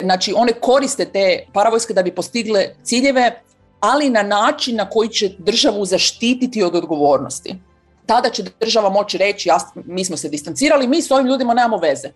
Znači, 0.00 0.32
one 0.36 0.52
koriste 0.52 1.04
te 1.04 1.44
paravojske 1.52 1.94
da 1.94 2.02
bi 2.02 2.14
postigle 2.14 2.64
ciljeve, 2.82 3.42
ali 3.80 4.10
na 4.10 4.22
način 4.22 4.76
na 4.76 4.88
koji 4.90 5.08
će 5.08 5.28
državu 5.38 5.84
zaštititi 5.86 6.62
od 6.62 6.74
odgovornosti. 6.74 7.54
Tada 8.06 8.30
će 8.30 8.44
država 8.60 8.90
moći 8.90 9.18
reći, 9.18 9.48
ja, 9.48 9.58
mi 9.74 10.04
smo 10.04 10.16
se 10.16 10.28
distancirali, 10.28 10.88
mi 10.88 11.02
s 11.02 11.10
ovim 11.10 11.26
ljudima 11.26 11.54
nemamo 11.54 11.78
veze. 11.78 12.10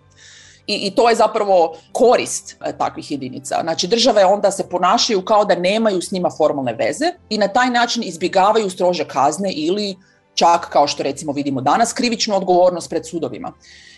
I, 0.66 0.74
I, 0.86 0.90
to 0.94 1.08
je 1.10 1.16
zapravo 1.16 1.76
korist 1.92 2.56
e, 2.64 2.72
takvih 2.78 3.10
jedinica. 3.10 3.60
Znači 3.62 3.86
države 3.86 4.24
onda 4.24 4.50
se 4.50 4.68
ponašaju 4.68 5.22
kao 5.22 5.44
da 5.44 5.54
nemaju 5.54 6.00
s 6.02 6.10
njima 6.10 6.30
formalne 6.30 6.74
veze 6.74 7.12
i 7.28 7.38
na 7.38 7.48
taj 7.48 7.70
način 7.70 8.02
izbjegavaju 8.02 8.70
strože 8.70 9.04
kazne 9.04 9.52
ili 9.52 9.94
čak 10.34 10.68
kao 10.70 10.86
što 10.86 11.02
recimo 11.02 11.32
vidimo 11.32 11.60
danas 11.60 11.92
krivičnu 11.92 12.36
odgovornost 12.36 12.90
pred 12.90 13.06
sudovima. 13.06 13.52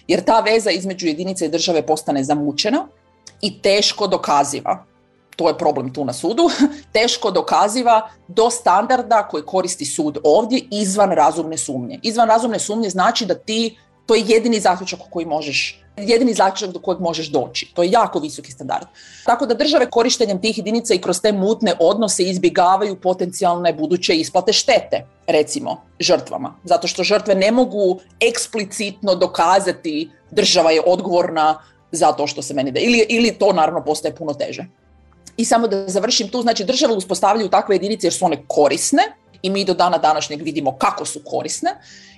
Jer 0.09 0.25
ta 0.25 0.41
veza 0.41 0.71
između 0.71 1.07
jedinice 1.07 1.47
i 1.47 1.49
države 1.49 1.87
postane 1.87 2.25
zamučena 2.25 2.87
i 3.41 3.63
teško 3.63 4.07
dokaziva. 4.07 4.85
To 5.37 5.49
je 5.49 5.59
problem 5.59 5.93
tu 5.93 6.05
na 6.05 6.13
sudu. 6.13 6.49
teško 6.93 7.31
dokaziva 7.31 8.09
do 8.29 8.51
standarda 8.51 9.29
koji 9.31 9.43
koristi 9.43 9.85
sud 9.85 10.19
ovdje 10.25 10.61
izvan 10.71 11.11
razumne 11.11 11.59
sumnje. 11.59 11.99
Izvan 12.03 12.29
razumne 12.29 12.59
sumnje 12.59 12.91
znači 12.91 13.27
da 13.27 13.35
ti 13.35 13.77
to 14.07 14.15
je 14.15 14.25
jedini 14.27 14.61
zaključak 14.61 15.01
koji 15.11 15.27
možeš 15.27 15.86
jedini 15.97 16.35
zaključak 16.35 16.71
do 16.71 16.79
kojeg 16.79 17.01
možeš 17.01 17.29
doći. 17.29 17.71
To 17.75 17.83
je 17.83 17.91
jako 17.91 18.19
visoki 18.19 18.53
standard. 18.53 18.87
Tako 19.25 19.47
da 19.47 19.55
države 19.55 19.91
korištenjem 19.91 20.41
tih 20.41 20.59
jedinica 20.59 20.95
i 20.95 21.01
kroz 21.01 21.21
te 21.21 21.33
mutne 21.33 21.75
odnose 21.79 22.23
izbjegavaju 22.23 23.01
potencijalne 23.01 23.73
buduće 23.73 24.15
isplate 24.15 24.53
štete, 24.53 25.07
recimo, 25.27 25.83
žrtvama. 26.01 26.55
Zato 26.65 26.87
što 26.87 27.05
žrtve 27.05 27.35
ne 27.35 27.51
mogu 27.51 28.01
eksplicitno 28.21 29.15
dokazati 29.15 30.11
država 30.31 30.71
je 30.71 30.83
odgovorna 30.87 31.63
za 31.93 32.13
to 32.13 32.27
što 32.27 32.43
se 32.43 32.55
meni 32.55 32.71
da. 32.71 32.81
Ili, 32.81 33.07
ili 33.09 33.39
to 33.39 33.53
naravno 33.53 33.85
postaje 33.85 34.15
puno 34.15 34.35
teže. 34.35 34.67
I 35.37 35.45
samo 35.45 35.69
da 35.69 35.89
završim 35.89 36.29
tu, 36.29 36.43
znači 36.43 36.65
države 36.65 36.95
uspostavljaju 36.95 37.49
takve 37.49 37.75
jedinice 37.75 38.07
jer 38.07 38.15
su 38.15 38.25
one 38.25 38.43
korisne 38.47 39.03
i 39.43 39.51
mi 39.51 39.65
do 39.65 39.75
dana 39.75 39.99
današnjeg 39.99 40.43
vidimo 40.43 40.77
kako 40.79 41.05
su 41.05 41.21
korisne 41.25 41.71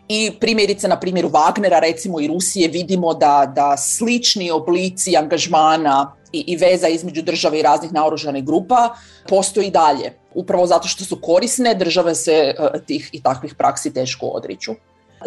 i 0.08 0.32
primjerice 0.40 0.88
na 0.88 1.00
primjeru 1.00 1.28
Wagnera 1.28 1.80
recimo 1.80 2.20
i 2.20 2.26
Rusije 2.26 2.68
vidimo 2.68 3.14
da, 3.14 3.52
da 3.54 3.76
slični 3.76 4.50
oblici 4.50 5.16
angažmana 5.16 6.12
i, 6.32 6.44
i 6.46 6.56
veza 6.56 6.88
između 6.88 7.22
države 7.22 7.58
i 7.58 7.62
raznih 7.62 7.92
naoružanih 7.92 8.44
grupa 8.44 8.94
postoji 9.28 9.70
dalje. 9.70 10.12
Upravo 10.34 10.66
zato 10.66 10.88
što 10.88 11.04
su 11.04 11.18
korisne, 11.22 11.74
države 11.74 12.14
se 12.14 12.32
e, 12.32 12.54
tih 12.86 13.10
i 13.12 13.22
takvih 13.22 13.54
praksi 13.54 13.94
teško 13.94 14.26
odriču. 14.26 14.72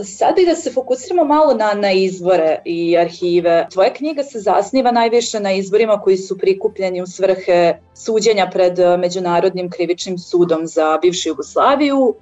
Sad 0.04 0.40
i 0.40 0.46
da 0.46 0.56
se 0.56 0.72
fokusiramo 0.72 1.24
malo 1.24 1.54
na, 1.54 1.74
na 1.74 1.92
izvore 1.92 2.62
i 2.66 2.98
arhive. 2.98 3.68
Tvoja 3.74 3.94
knjiga 3.94 4.24
se 4.24 4.40
zasniva 4.40 4.92
najviše 4.92 5.40
na 5.40 5.52
izvorima 5.52 6.02
koji 6.02 6.18
su 6.18 6.38
prikupljeni 6.38 7.02
u 7.02 7.08
svrhe 7.08 7.78
suđenja 7.94 8.50
pred 8.54 8.80
Međunarodnim 9.00 9.70
krivičnim 9.70 10.18
sudom 10.18 10.68
za 10.68 11.00
bivšu 11.02 11.30
Jugoslaviju 11.30 12.16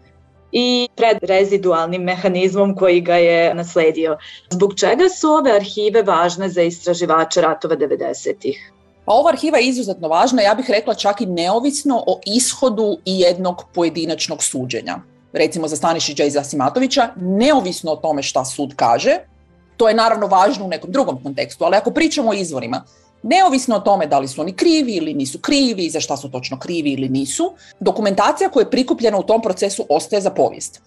i 0.51 0.87
pred 0.95 1.17
rezidualnim 1.21 2.01
mehanizmom 2.01 2.75
koji 2.75 3.01
ga 3.01 3.15
je 3.15 3.53
nasledio. 3.53 4.17
Zbog 4.49 4.75
čega 4.75 5.09
su 5.09 5.27
ove 5.31 5.51
arhive 5.51 6.03
važne 6.03 6.49
za 6.49 6.61
istraživače 6.61 7.41
ratova 7.41 7.75
90-ih? 7.75 8.71
Pa 9.05 9.13
ova 9.13 9.29
arhiva 9.29 9.57
je 9.57 9.67
izuzetno 9.67 10.07
važna, 10.07 10.41
ja 10.41 10.53
bih 10.55 10.69
rekla 10.69 10.93
čak 10.93 11.21
i 11.21 11.25
neovisno 11.25 12.03
o 12.07 12.19
ishodu 12.25 12.97
i 13.05 13.19
jednog 13.19 13.63
pojedinačnog 13.73 14.43
suđenja. 14.43 14.99
Recimo 15.33 15.67
za 15.67 15.75
Stanišića 15.75 16.23
i 16.23 16.31
za 16.31 16.43
Simatovića, 16.43 17.09
neovisno 17.15 17.91
o 17.91 17.95
tome 17.95 18.23
šta 18.23 18.45
sud 18.45 18.73
kaže, 18.75 19.17
to 19.77 19.87
je 19.87 19.95
naravno 19.95 20.27
važno 20.27 20.65
u 20.65 20.67
nekom 20.67 20.91
drugom 20.91 21.23
kontekstu, 21.23 21.63
ali 21.63 21.75
ako 21.75 21.91
pričamo 21.91 22.29
o 22.29 22.33
izvorima, 22.33 22.83
Neovisno 23.23 23.75
o 23.75 23.79
tome 23.79 24.07
da 24.07 24.19
li 24.19 24.27
su 24.27 24.41
oni 24.41 24.53
krivi 24.53 24.95
ili 24.95 25.13
nisu 25.13 25.39
krivi, 25.39 25.89
za 25.89 25.99
šta 25.99 26.17
su 26.17 26.31
točno 26.31 26.59
krivi 26.59 26.91
ili 26.91 27.09
nisu, 27.09 27.53
dokumentacija 27.79 28.49
koja 28.49 28.61
je 28.61 28.71
prikupljena 28.71 29.17
u 29.17 29.23
tom 29.23 29.41
procesu 29.41 29.85
ostaje 29.89 30.21
za 30.21 30.29
povijest. 30.29 30.81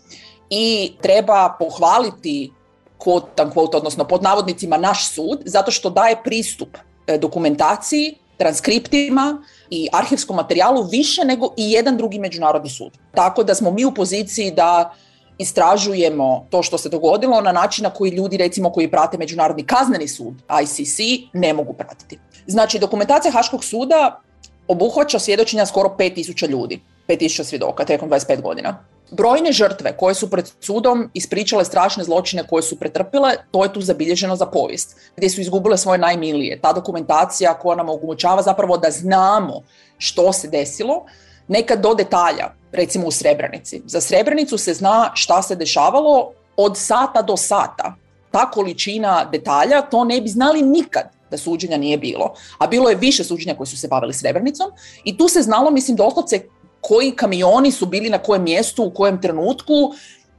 I 0.51 0.93
treba 1.03 1.57
pohvaliti 1.59 2.53
quote 2.99 3.45
unquote, 3.45 3.77
odnosno 3.77 4.05
pod 4.05 4.23
navodnicima 4.23 4.77
naš 4.77 5.09
sud, 5.09 5.43
zato 5.45 5.71
što 5.71 5.91
daje 5.91 6.23
pristup 6.25 6.69
e, 7.07 7.19
dokumentaciji, 7.19 8.15
transkriptima 8.37 9.43
i 9.71 9.89
arhivskom 9.93 10.37
materijalu 10.37 10.83
više 10.83 11.25
nego 11.25 11.55
i 11.57 11.73
jedan 11.73 11.97
drugi 11.97 12.19
međunarodni 12.19 12.71
sud. 12.71 12.99
Tako 13.15 13.45
da 13.45 13.55
smo 13.55 13.71
mi 13.71 13.85
u 13.85 13.95
poziciji 13.95 14.51
da 14.51 14.95
istražujemo 15.43 16.47
to 16.51 16.63
što 16.63 16.79
se 16.79 16.89
dogodilo 16.89 17.41
na 17.41 17.53
način 17.53 17.83
na 17.83 17.91
koji 17.91 18.11
ljudi 18.11 18.37
recimo 18.37 18.73
koji 18.73 18.91
prate 18.91 19.19
Međunarodni 19.19 19.67
kazneni 19.67 20.09
sud 20.09 20.35
ICC 20.63 20.99
ne 21.33 21.53
mogu 21.53 21.73
pratiti. 21.73 22.19
Znači 22.47 22.79
dokumentacija 22.79 23.33
Haškog 23.33 23.65
suda 23.65 24.21
obuhvaća 24.69 25.19
svjedočenja 25.19 25.67
skoro 25.67 25.95
5000 25.99 26.49
ljudi, 26.49 26.81
5000 27.09 27.45
svjedoka 27.45 27.85
tijekom 27.85 28.11
25 28.11 28.43
godina. 28.43 28.85
Brojne 29.11 29.53
žrtve 29.53 29.97
koje 29.97 30.15
su 30.15 30.31
pred 30.31 30.51
sudom 30.61 31.11
ispričale 31.15 31.65
strašne 31.65 32.05
zločine 32.05 32.47
koje 32.47 32.63
su 32.63 32.79
pretrpile, 32.79 33.35
to 33.51 33.65
je 33.65 33.73
tu 33.73 33.81
zabilježeno 33.81 34.37
za 34.37 34.47
povijest, 34.47 34.97
gdje 35.17 35.31
su 35.31 35.41
izgubile 35.41 35.79
svoje 35.79 35.99
najmilije. 35.99 36.61
Ta 36.61 36.73
dokumentacija 36.73 37.55
koja 37.55 37.77
nam 37.77 37.89
omogućava 37.89 38.43
zapravo 38.43 38.79
da 38.79 38.91
znamo 38.91 39.63
što 39.99 40.33
se 40.33 40.49
desilo, 40.49 41.05
nekad 41.49 41.81
do 41.81 41.95
detalja, 41.95 42.53
recimo 42.73 43.07
u 43.07 43.11
Srebrenici. 43.11 43.83
Za 43.87 44.01
Srebrenicu 44.01 44.59
se 44.59 44.75
zna 44.75 45.11
šta 45.15 45.43
se 45.43 45.57
dešavalo 45.57 46.33
od 46.57 46.79
sata 46.79 47.23
do 47.23 47.37
sata. 47.37 47.95
Ta 48.31 48.51
količina 48.51 49.29
detalja, 49.33 49.83
to 49.83 50.05
ne 50.05 50.21
bi 50.21 50.29
znali 50.29 50.63
nikad 50.63 51.03
da 51.31 51.39
suđenja 51.39 51.77
nije 51.77 51.99
bilo. 51.99 52.35
A 52.59 52.67
bilo 52.67 52.91
je 52.91 52.97
više 52.97 53.25
suđenja 53.25 53.55
koji 53.55 53.67
su 53.67 53.77
se 53.77 53.89
bavili 53.89 54.15
Srebrenicom 54.15 54.71
i 55.05 55.17
tu 55.19 55.29
se 55.29 55.43
znalo, 55.43 55.71
mislim, 55.71 55.97
doslovce 55.97 56.41
koji 56.81 57.11
kamioni 57.11 57.73
su 57.73 57.87
bili 57.87 58.11
na 58.11 58.19
kojem 58.19 58.43
mjestu, 58.43 58.85
u 58.85 58.91
kojem 58.91 59.21
trenutku, 59.21 59.75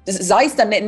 zaista 0.05 0.65
ne, 0.65 0.81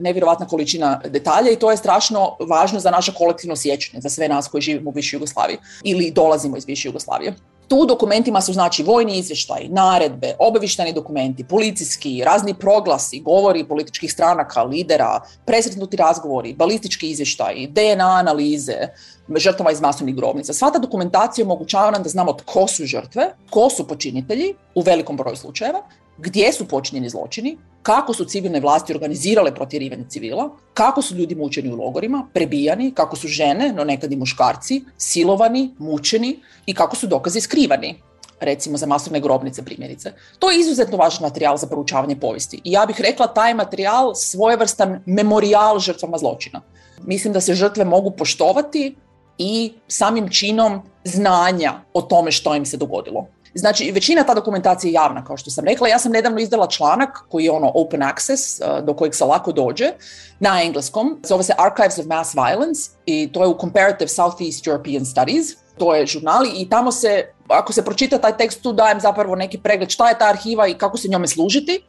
nevjerovatna 0.00 0.46
količina 0.46 1.00
detalja 1.04 1.50
i 1.50 1.56
to 1.56 1.70
je 1.70 1.76
strašno 1.76 2.36
važno 2.40 2.80
za 2.80 2.90
naše 2.90 3.12
kolektivno 3.12 3.56
sjećanje, 3.56 4.00
za 4.00 4.08
sve 4.08 4.28
nas 4.28 4.48
koji 4.48 4.60
živimo 4.60 4.90
u 4.90 4.92
bivšoj 4.92 5.16
Jugoslaviji 5.16 5.58
ili 5.84 6.10
dolazimo 6.10 6.56
iz 6.56 6.64
bivše 6.64 6.88
Jugoslavije. 6.88 7.34
Tu 7.68 7.86
dokumentima 7.86 8.40
su 8.40 8.52
znači 8.52 8.82
vojni 8.82 9.18
izvještaj, 9.18 9.68
naredbe, 9.68 10.34
obavišteni 10.38 10.92
dokumenti, 10.92 11.44
policijski, 11.44 12.22
razni 12.24 12.54
proglasi, 12.54 13.20
govori 13.20 13.68
političkih 13.68 14.12
stranaka, 14.12 14.62
lidera, 14.62 15.20
presretnuti 15.44 15.96
razgovori, 15.96 16.54
balistički 16.54 17.10
izvještaji, 17.10 17.66
DNA 17.66 18.16
analize, 18.18 18.88
žrtava 19.36 19.72
iz 19.72 19.80
masovnih 19.80 20.16
grobnica. 20.16 20.52
Sva 20.52 20.70
ta 20.70 20.78
dokumentacija 20.78 21.44
omogućava 21.44 21.90
nam 21.90 22.02
da 22.02 22.08
znamo 22.08 22.32
tko 22.32 22.66
su 22.68 22.86
žrtve, 22.86 23.34
tko 23.46 23.70
su 23.70 23.88
počinitelji 23.88 24.54
u 24.74 24.80
velikom 24.80 25.16
broju 25.16 25.36
slučajeva, 25.36 25.82
gdje 26.18 26.52
su 26.52 26.68
počinjeni 26.68 27.08
zločini, 27.08 27.56
kako 27.82 28.14
su 28.14 28.24
civilne 28.24 28.60
vlasti 28.60 28.92
organizirale 28.92 29.54
protjerivanje 29.54 30.04
civila, 30.08 30.50
kako 30.74 31.02
su 31.02 31.14
ljudi 31.14 31.34
mučeni 31.34 31.72
u 31.72 31.76
logorima, 31.76 32.26
prebijani, 32.32 32.92
kako 32.94 33.16
su 33.16 33.28
žene, 33.28 33.72
no 33.72 33.84
nekad 33.84 34.12
i 34.12 34.16
muškarci, 34.16 34.84
silovani, 34.98 35.74
mučeni 35.78 36.40
i 36.66 36.74
kako 36.74 36.96
su 36.96 37.06
dokazi 37.06 37.40
skrivani 37.40 37.94
recimo 38.40 38.76
za 38.76 38.86
masovne 38.86 39.20
grobnice 39.20 39.64
primjerice. 39.64 40.12
To 40.38 40.50
je 40.50 40.60
izuzetno 40.60 40.96
važan 40.96 41.22
materijal 41.22 41.56
za 41.56 41.66
proučavanje 41.66 42.16
povijesti. 42.16 42.60
I 42.64 42.72
ja 42.72 42.86
bih 42.86 43.00
rekla 43.00 43.26
taj 43.26 43.54
materijal 43.54 44.14
svojevrstan 44.14 45.02
memorijal 45.06 45.78
žrtvama 45.78 46.18
zločina. 46.18 46.60
Mislim 47.02 47.32
da 47.32 47.40
se 47.40 47.54
žrtve 47.54 47.84
mogu 47.84 48.10
poštovati 48.10 48.96
i 49.38 49.72
samim 49.88 50.28
činom 50.28 50.82
znanja 51.04 51.72
o 51.92 52.02
tome 52.02 52.32
što 52.32 52.54
im 52.54 52.66
se 52.66 52.76
dogodilo. 52.76 53.26
Znači, 53.54 53.90
većina 53.90 54.24
ta 54.24 54.34
dokumentacija 54.34 54.88
je 54.88 54.92
javna, 54.92 55.24
kao 55.24 55.36
što 55.36 55.50
sam 55.50 55.64
rekla. 55.64 55.88
Ja 55.88 55.98
sam 55.98 56.12
nedavno 56.12 56.40
izdala 56.40 56.66
članak 56.66 57.24
koji 57.28 57.44
je 57.44 57.50
ono 57.50 57.72
open 57.74 58.02
access, 58.02 58.60
uh, 58.60 58.84
do 58.84 58.94
kojeg 58.94 59.14
se 59.14 59.24
lako 59.24 59.52
dođe, 59.52 59.92
na 60.40 60.62
engleskom. 60.62 61.20
Zove 61.22 61.42
se 61.42 61.54
Archives 61.58 61.98
of 61.98 62.06
Mass 62.06 62.34
Violence 62.34 62.90
i 63.06 63.32
to 63.32 63.42
je 63.42 63.48
u 63.48 63.58
Comparative 63.60 64.08
Southeast 64.08 64.66
European 64.66 65.04
Studies. 65.04 65.46
To 65.78 65.94
je 65.94 66.06
žurnali 66.06 66.50
i 66.56 66.68
tamo 66.68 66.92
se, 66.92 67.32
ako 67.48 67.72
se 67.72 67.84
pročita 67.84 68.18
taj 68.18 68.36
tekst, 68.36 68.62
tu 68.62 68.72
dajem 68.72 69.00
zapravo 69.00 69.36
neki 69.36 69.58
pregled 69.58 69.90
šta 69.90 70.08
je 70.08 70.18
ta 70.18 70.28
arhiva 70.28 70.68
i 70.68 70.74
kako 70.74 70.96
se 70.96 71.08
njome 71.08 71.28
služiti 71.28 71.82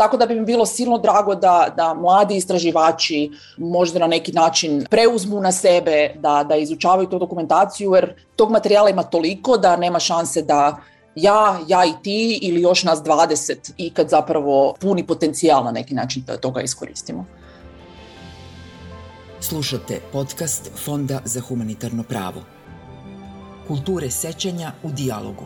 Tako 0.00 0.16
da 0.16 0.26
bi 0.26 0.34
mi 0.34 0.46
bilo 0.46 0.66
silno 0.66 0.98
drago 0.98 1.34
da, 1.34 1.68
da 1.76 1.94
mladi 1.94 2.36
istraživači 2.36 3.30
možda 3.58 3.98
na 3.98 4.06
neki 4.06 4.32
način 4.32 4.86
preuzmu 4.90 5.40
na 5.40 5.52
sebe 5.52 6.14
da, 6.16 6.44
da 6.48 6.56
izučavaju 6.56 7.08
tu 7.08 7.18
dokumentaciju 7.18 7.94
jer 7.94 8.14
tog 8.36 8.50
materijala 8.50 8.90
ima 8.90 9.02
toliko 9.02 9.58
da 9.58 9.76
nema 9.76 9.98
šanse 9.98 10.42
da 10.42 10.76
ja, 11.14 11.60
ja 11.68 11.84
i 11.84 12.02
ti 12.02 12.38
ili 12.42 12.60
još 12.60 12.84
nas 12.84 12.98
20 12.98 13.72
i 13.76 13.90
kad 13.90 14.08
zapravo 14.08 14.74
puni 14.80 15.06
potencijal 15.06 15.64
na 15.64 15.70
neki 15.70 15.94
način 15.94 16.22
da 16.26 16.36
toga 16.36 16.60
iskoristimo. 16.60 17.26
Slušate 19.40 20.00
podcast 20.12 20.70
Fonda 20.84 21.20
za 21.24 21.40
humanitarno 21.40 22.02
pravo. 22.02 22.42
Kulture 23.68 24.10
sećanja 24.10 24.72
u 24.82 24.90
dijalogu. 24.90 25.44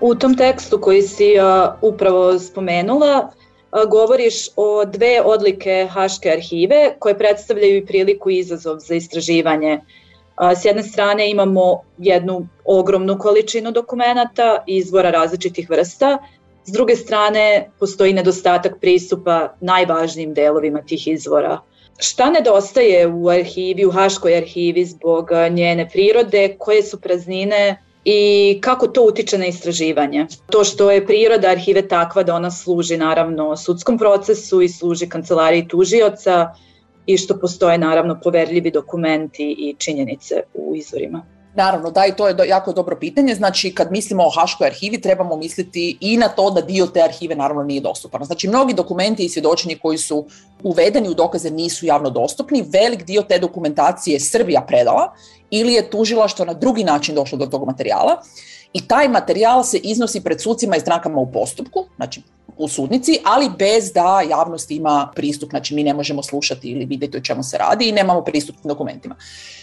U 0.00 0.14
tom 0.14 0.36
tekstu 0.36 0.80
koji 0.80 1.02
si 1.02 1.34
uh, 1.38 1.94
upravo 1.94 2.38
spomenula, 2.38 3.30
uh, 3.72 3.90
govoriš 3.90 4.34
o 4.56 4.84
dve 4.84 5.22
odlike 5.24 5.88
Haške 5.90 6.30
arhive 6.30 6.96
koje 6.98 7.18
predstavljaju 7.18 7.76
i 7.76 7.86
priliku 7.86 8.30
i 8.30 8.38
izazov 8.38 8.78
za 8.78 8.94
istraživanje. 8.94 9.80
S 10.56 10.64
jedne 10.64 10.82
strane 10.82 11.30
imamo 11.30 11.82
jednu 11.98 12.48
ogromnu 12.64 13.18
količinu 13.18 13.70
dokumenata 13.70 14.64
i 14.66 14.76
izvora 14.76 15.10
različitih 15.10 15.70
vrsta, 15.70 16.18
s 16.64 16.72
druge 16.72 16.96
strane 16.96 17.70
postoji 17.78 18.12
nedostatak 18.12 18.80
pristupa 18.80 19.54
najvažnijim 19.60 20.34
delovima 20.34 20.82
tih 20.82 21.08
izvora. 21.08 21.60
Šta 21.98 22.30
nedostaje 22.30 23.06
u 23.06 23.28
arhivi, 23.28 23.86
u 23.86 23.90
Haškoj 23.90 24.36
arhivi 24.36 24.84
zbog 24.84 25.30
njene 25.50 25.88
prirode, 25.92 26.56
koje 26.58 26.82
su 26.82 27.00
praznine 27.00 27.82
i 28.04 28.58
kako 28.60 28.86
to 28.86 29.02
utiče 29.02 29.38
na 29.38 29.46
istraživanje. 29.46 30.26
To 30.50 30.64
što 30.64 30.90
je 30.90 31.06
priroda 31.06 31.48
arhive 31.48 31.88
takva 31.88 32.22
da 32.22 32.34
ona 32.34 32.50
služi 32.50 32.96
naravno 32.96 33.56
sudskom 33.56 33.98
procesu 33.98 34.62
i 34.62 34.68
služi 34.68 35.08
kancelariji 35.08 35.68
tužioca 35.68 36.54
i 37.06 37.16
što 37.16 37.38
postoje 37.38 37.78
naravno 37.78 38.20
poverljivi 38.24 38.70
dokumenti 38.70 39.56
i 39.58 39.74
činjenice 39.78 40.42
u 40.54 40.76
izvorima. 40.76 41.22
Naravno, 41.54 41.90
da 41.90 42.06
i 42.06 42.16
to 42.16 42.28
je 42.28 42.36
jako 42.48 42.72
dobro 42.72 42.96
pitanje. 43.00 43.34
Znači, 43.34 43.74
kad 43.74 43.92
mislimo 43.92 44.22
o 44.22 44.30
Haškoj 44.30 44.66
arhivi, 44.66 45.00
trebamo 45.00 45.36
misliti 45.36 45.98
i 46.00 46.16
na 46.16 46.28
to 46.28 46.50
da 46.50 46.60
dio 46.60 46.86
te 46.86 47.02
arhive 47.02 47.34
naravno 47.34 47.62
nije 47.62 47.80
dostupan. 47.80 48.24
Znači, 48.24 48.48
mnogi 48.48 48.74
dokumenti 48.74 49.24
i 49.24 49.28
svjedočenje 49.28 49.78
koji 49.82 49.98
su 49.98 50.26
uvedeni 50.62 51.08
u 51.08 51.14
dokaze 51.14 51.50
nisu 51.50 51.86
javno 51.86 52.10
dostupni. 52.10 52.64
Velik 52.68 53.04
dio 53.04 53.22
te 53.22 53.38
dokumentacije 53.38 54.14
je 54.14 54.20
Srbija 54.20 54.64
predala 54.68 55.14
ili 55.50 55.72
je 55.72 55.90
tužilaštvo 55.90 56.44
na 56.44 56.54
drugi 56.54 56.84
način 56.84 57.14
došlo 57.14 57.38
do 57.38 57.46
tog 57.46 57.66
materijala. 57.66 58.22
I 58.72 58.88
taj 58.88 59.08
materijal 59.08 59.64
se 59.64 59.78
iznosi 59.78 60.24
pred 60.24 60.40
sucima 60.40 60.76
i 60.76 60.80
strankama 60.80 61.18
u 61.18 61.32
postupku, 61.32 61.84
znači 61.96 62.22
u 62.56 62.68
sudnici, 62.68 63.18
ali 63.24 63.50
bez 63.58 63.92
da 63.92 64.20
javnost 64.30 64.70
ima 64.70 65.10
pristup, 65.14 65.50
znači 65.50 65.74
mi 65.74 65.84
ne 65.84 65.94
možemo 65.94 66.22
slušati 66.22 66.68
ili 66.68 66.84
vidjeti 66.84 67.16
o 67.16 67.20
čemu 67.20 67.42
se 67.42 67.58
radi 67.58 67.88
i 67.88 67.92
nemamo 67.92 68.24
pristup 68.24 68.56
dokumentima. 68.64 69.16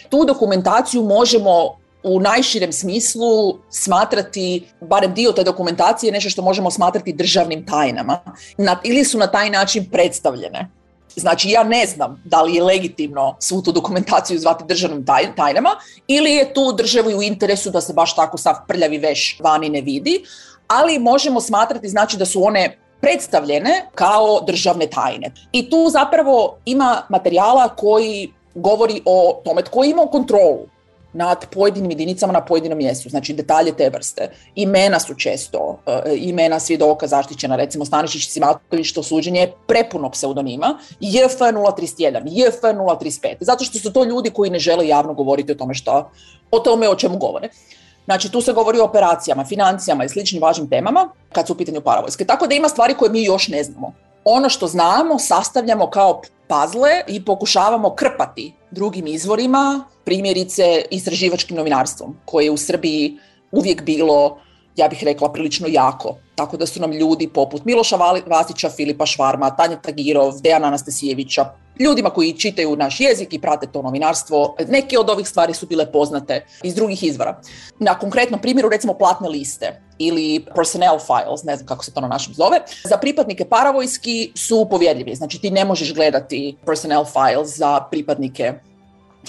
Tu 0.09 0.25
dokumentaciju 0.25 1.03
možemo 1.03 1.75
u 2.03 2.19
najširem 2.19 2.73
smislu 2.73 3.57
smatrati, 3.69 4.65
barem 4.81 5.13
dio 5.13 5.31
te 5.31 5.43
dokumentacije, 5.43 6.11
nešto 6.11 6.29
što 6.29 6.41
možemo 6.41 6.71
smatrati 6.71 7.13
državnim 7.13 7.65
tajnama 7.65 8.19
ili 8.83 9.05
su 9.05 9.17
na 9.17 9.27
taj 9.27 9.49
način 9.49 9.89
predstavljene. 9.91 10.69
Znači 11.15 11.49
ja 11.49 11.63
ne 11.63 11.85
znam 11.85 12.21
da 12.25 12.41
li 12.41 12.55
je 12.55 12.63
legitimno 12.63 13.35
svu 13.39 13.61
tu 13.61 13.71
dokumentaciju 13.71 14.39
zvati 14.39 14.63
državnim 14.67 15.05
tajnama 15.35 15.69
ili 16.07 16.31
je 16.31 16.53
tu 16.53 16.73
državi 16.77 17.15
u 17.15 17.23
interesu 17.23 17.69
da 17.69 17.81
se 17.81 17.93
baš 17.93 18.15
tako 18.15 18.37
sav 18.37 18.55
prljavi 18.67 18.97
veš 18.97 19.37
vani 19.43 19.69
ne 19.69 19.81
vidi, 19.81 20.23
ali 20.69 20.99
možemo 20.99 21.41
smatrati 21.41 21.89
znači 21.89 22.17
da 22.17 22.25
su 22.25 22.43
one 22.43 22.77
predstavljene 23.01 23.85
kao 23.95 24.41
državne 24.41 24.87
tajne. 24.87 25.31
I 25.51 25.69
tu 25.69 25.89
zapravo 25.89 26.57
ima 26.65 27.01
materijala 27.09 27.69
koji 27.69 28.33
govori 28.55 29.01
o 29.05 29.41
tome 29.45 29.61
tko 29.61 29.83
ima 29.83 30.05
kontrolu 30.11 30.67
nad 31.13 31.45
pojedinim 31.53 31.91
jedinicama 31.91 32.33
na 32.33 32.45
pojedinom 32.45 32.77
mjestu, 32.77 33.09
znači 33.09 33.33
detalje 33.33 33.71
te 33.71 33.89
vrste. 33.89 34.29
Imena 34.55 34.99
su 34.99 35.15
često, 35.15 35.59
uh, 35.59 35.93
imena 36.15 36.59
svjedoka 36.59 37.07
zaštićena, 37.07 37.55
recimo 37.55 37.85
Stanišić 37.85 38.29
Simatović, 38.29 38.93
to 38.93 39.03
suđenje 39.03 39.39
je 39.39 39.53
prepuno 39.67 40.09
pseudonima, 40.09 40.77
JF 40.99 41.39
031, 41.39 42.21
JF 42.25 42.61
035, 42.61 43.35
zato 43.39 43.63
što 43.63 43.79
su 43.79 43.93
to 43.93 44.03
ljudi 44.03 44.29
koji 44.29 44.49
ne 44.49 44.59
žele 44.59 44.87
javno 44.87 45.13
govoriti 45.13 45.51
o 45.51 45.55
tome 45.55 45.73
što, 45.73 46.11
o 46.51 46.59
tome 46.59 46.89
o 46.89 46.95
čemu 46.95 47.17
govore. 47.17 47.49
Znači 48.09 48.31
tu 48.31 48.41
se 48.41 48.53
govori 48.53 48.79
o 48.79 48.83
operacijama, 48.83 49.45
financijama 49.45 50.05
i 50.05 50.09
sličnim 50.09 50.41
važnim 50.41 50.69
temama 50.69 51.09
kad 51.31 51.47
su 51.47 51.53
u 51.53 51.55
pitanju 51.55 51.81
paravojske. 51.81 52.25
Tako 52.25 52.47
da 52.47 52.55
ima 52.55 52.69
stvari 52.69 52.93
koje 52.93 53.11
mi 53.11 53.23
još 53.23 53.47
ne 53.47 53.63
znamo. 53.63 53.93
Ono 54.25 54.49
što 54.49 54.67
znamo 54.67 55.19
sastavljamo 55.19 55.89
kao 55.89 56.21
pazle 56.47 56.89
i 57.07 57.25
pokušavamo 57.25 57.95
krpati 57.95 58.53
drugim 58.71 59.07
izvorima, 59.07 59.83
primjerice 60.05 60.81
istraživačkim 60.91 61.57
novinarstvom, 61.57 62.17
koje 62.25 62.45
je 62.45 62.51
u 62.51 62.57
Srbiji 62.57 63.17
uvijek 63.51 63.83
bilo, 63.83 64.39
ja 64.75 64.87
bih 64.87 65.03
rekla, 65.03 65.31
prilično 65.31 65.67
jako. 65.69 66.15
Tako 66.35 66.57
da 66.57 66.65
su 66.65 66.81
nam 66.81 66.91
ljudi 66.91 67.27
poput 67.27 67.65
Miloša 67.65 67.97
Vasića, 68.27 68.69
Filipa 68.69 69.05
Švarma, 69.05 69.55
Tanja 69.55 69.81
Tagirov, 69.81 70.41
Dejana 70.41 70.67
Anastasijevića, 70.67 71.45
ljudima 71.79 72.09
koji 72.09 72.33
čitaju 72.33 72.75
naš 72.75 72.99
jezik 72.99 73.33
i 73.33 73.41
prate 73.41 73.67
to 73.67 73.81
novinarstvo, 73.81 74.55
neke 74.67 74.99
od 74.99 75.09
ovih 75.09 75.27
stvari 75.27 75.53
su 75.53 75.67
bile 75.67 75.91
poznate 75.91 76.45
iz 76.63 76.75
drugih 76.75 77.03
izvora. 77.03 77.41
Na 77.79 77.99
konkretnom 77.99 78.41
primjeru, 78.41 78.69
recimo 78.69 78.93
platne 78.93 79.29
liste 79.29 79.81
ili 79.97 80.45
personnel 80.55 80.99
files, 80.99 81.43
ne 81.43 81.55
znam 81.55 81.67
kako 81.67 81.85
se 81.85 81.93
to 81.93 82.01
na 82.01 82.07
našem 82.07 82.33
zove, 82.33 82.61
za 82.83 82.97
pripadnike 82.97 83.45
paravojski 83.45 84.31
su 84.35 84.67
povjerljivi. 84.69 85.15
Znači 85.15 85.41
ti 85.41 85.51
ne 85.51 85.65
možeš 85.65 85.93
gledati 85.93 86.57
personnel 86.65 87.05
files 87.05 87.57
za 87.57 87.79
pripadnike 87.91 88.53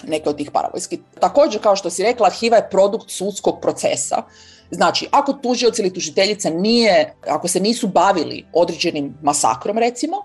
neke 0.06 0.28
od 0.28 0.36
tih 0.36 0.50
paravojski. 0.50 0.98
Također, 1.20 1.62
kao 1.62 1.76
što 1.76 1.90
si 1.90 2.02
rekla, 2.02 2.26
arhiva 2.26 2.56
je 2.56 2.68
produkt 2.70 3.10
sudskog 3.10 3.60
procesa. 3.60 4.22
Znači, 4.70 5.08
ako 5.10 5.32
tužioc 5.32 5.78
ili 5.78 5.94
tužiteljica 5.94 6.50
nije, 6.50 7.14
ako 7.28 7.48
se 7.48 7.60
nisu 7.60 7.88
bavili 7.88 8.46
određenim 8.52 9.18
masakrom, 9.22 9.78
recimo, 9.78 10.16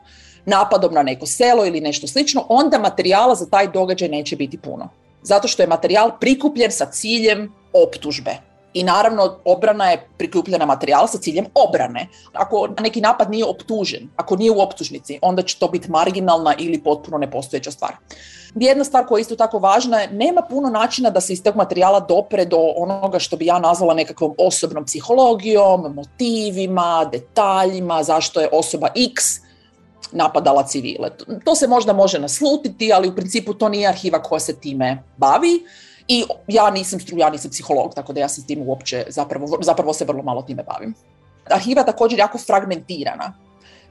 napadom 0.46 0.94
na 0.94 1.04
neko 1.04 1.26
selo 1.26 1.66
ili 1.66 1.82
nešto 1.82 2.08
slično, 2.08 2.46
onda 2.50 2.80
materijala 2.80 3.36
za 3.36 3.46
taj 3.46 3.68
događaj 3.68 4.10
neće 4.10 4.36
biti 4.36 4.58
puno. 4.58 4.90
Zato 5.22 5.48
što 5.48 5.64
je 5.64 5.68
materijal 5.68 6.20
prikupljen 6.20 6.72
sa 6.72 6.86
ciljem 6.86 7.54
optužbe. 7.74 8.38
I 8.74 8.84
naravno 8.84 9.38
obrana 9.46 9.92
je 9.92 10.08
prikupljena 10.18 10.66
materijal 10.66 11.08
sa 11.08 11.18
ciljem 11.18 11.46
obrane. 11.54 12.08
Ako 12.34 12.68
neki 12.80 13.02
napad 13.02 13.32
nije 13.32 13.46
optužen, 13.46 14.10
ako 14.16 14.36
nije 14.36 14.52
u 14.52 14.60
optužnici, 14.60 15.20
onda 15.22 15.42
će 15.42 15.60
to 15.60 15.68
biti 15.68 15.92
marginalna 15.92 16.56
ili 16.58 16.84
potpuno 16.84 17.18
nepostojeća 17.18 17.72
stvar. 17.72 17.96
Jedna 18.56 18.84
stvar 18.84 19.06
koja 19.06 19.20
je 19.20 19.22
isto 19.22 19.36
tako 19.36 19.60
važna 19.60 20.00
je, 20.00 20.12
nema 20.12 20.42
puno 20.42 20.70
načina 20.70 21.10
da 21.10 21.22
se 21.22 21.34
iz 21.34 21.44
tog 21.44 21.56
materijala 21.56 22.00
dopre 22.00 22.46
do 22.46 22.58
onoga 22.78 23.20
što 23.20 23.38
bi 23.38 23.46
ja 23.46 23.60
nazvala 23.60 23.94
nekakvom 23.94 24.36
osobnom 24.38 24.86
psihologijom, 24.86 25.94
motivima, 25.96 27.10
detaljima, 27.12 28.04
zašto 28.04 28.42
je 28.42 28.50
osoba 28.52 28.88
X 29.16 29.45
napadala 30.12 30.64
civile. 30.64 31.10
To 31.44 31.56
se 31.56 31.68
možda 31.68 31.94
može 31.94 32.20
naslutiti, 32.20 32.94
ali 32.94 33.10
u 33.10 33.16
principu 33.16 33.54
to 33.54 33.70
nije 33.70 33.88
arhiva 33.88 34.22
koja 34.22 34.40
se 34.40 34.60
time 34.60 35.04
bavi. 35.18 35.66
I 36.08 36.24
ja 36.48 36.70
nisam 36.70 37.00
stru, 37.00 37.18
ja 37.18 37.30
nisam 37.30 37.52
psiholog, 37.52 37.94
tako 37.96 38.14
da 38.14 38.20
ja 38.20 38.30
se 38.30 38.46
tim 38.46 38.62
uopće, 38.68 39.06
zapravo, 39.10 39.48
zapravo 39.62 39.94
se 39.94 40.06
vrlo 40.06 40.24
malo 40.24 40.42
time 40.42 40.64
bavim. 40.64 40.94
Arhiva 41.50 41.82
je 41.82 41.86
također 41.86 42.20
jako 42.20 42.38
fragmentirana. 42.38 43.34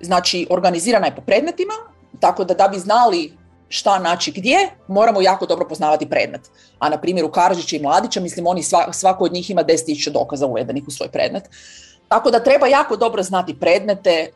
Znači, 0.01 0.47
organizirana 0.51 1.07
je 1.07 1.17
po 1.17 1.23
predmetima, 1.23 1.75
tako 2.21 2.45
da 2.45 2.55
da 2.55 2.69
bi 2.69 2.79
znali 2.79 3.33
šta 3.69 3.99
naći 3.99 4.33
gdje, 4.33 4.71
moramo 4.89 5.23
jako 5.23 5.47
dobro 5.47 5.69
poznavati 5.69 6.11
predmet. 6.11 6.41
A 6.79 6.89
na 6.89 7.01
primjer 7.01 7.27
u 7.27 7.31
i 7.73 7.83
Mladića, 7.83 8.21
mislim 8.21 8.47
oni 8.47 8.63
svako 8.93 9.25
od 9.25 9.33
njih 9.33 9.51
ima 9.51 9.65
10.000 9.65 10.11
dokaza 10.11 10.47
uvedenih 10.47 10.85
u 10.87 10.91
svoj 10.91 11.09
predmet. 11.09 11.45
Tako 12.09 12.31
da 12.31 12.45
treba 12.45 12.67
jako 12.67 12.97
dobro 12.97 13.23
znati 13.23 13.61
predmete, 13.61 14.31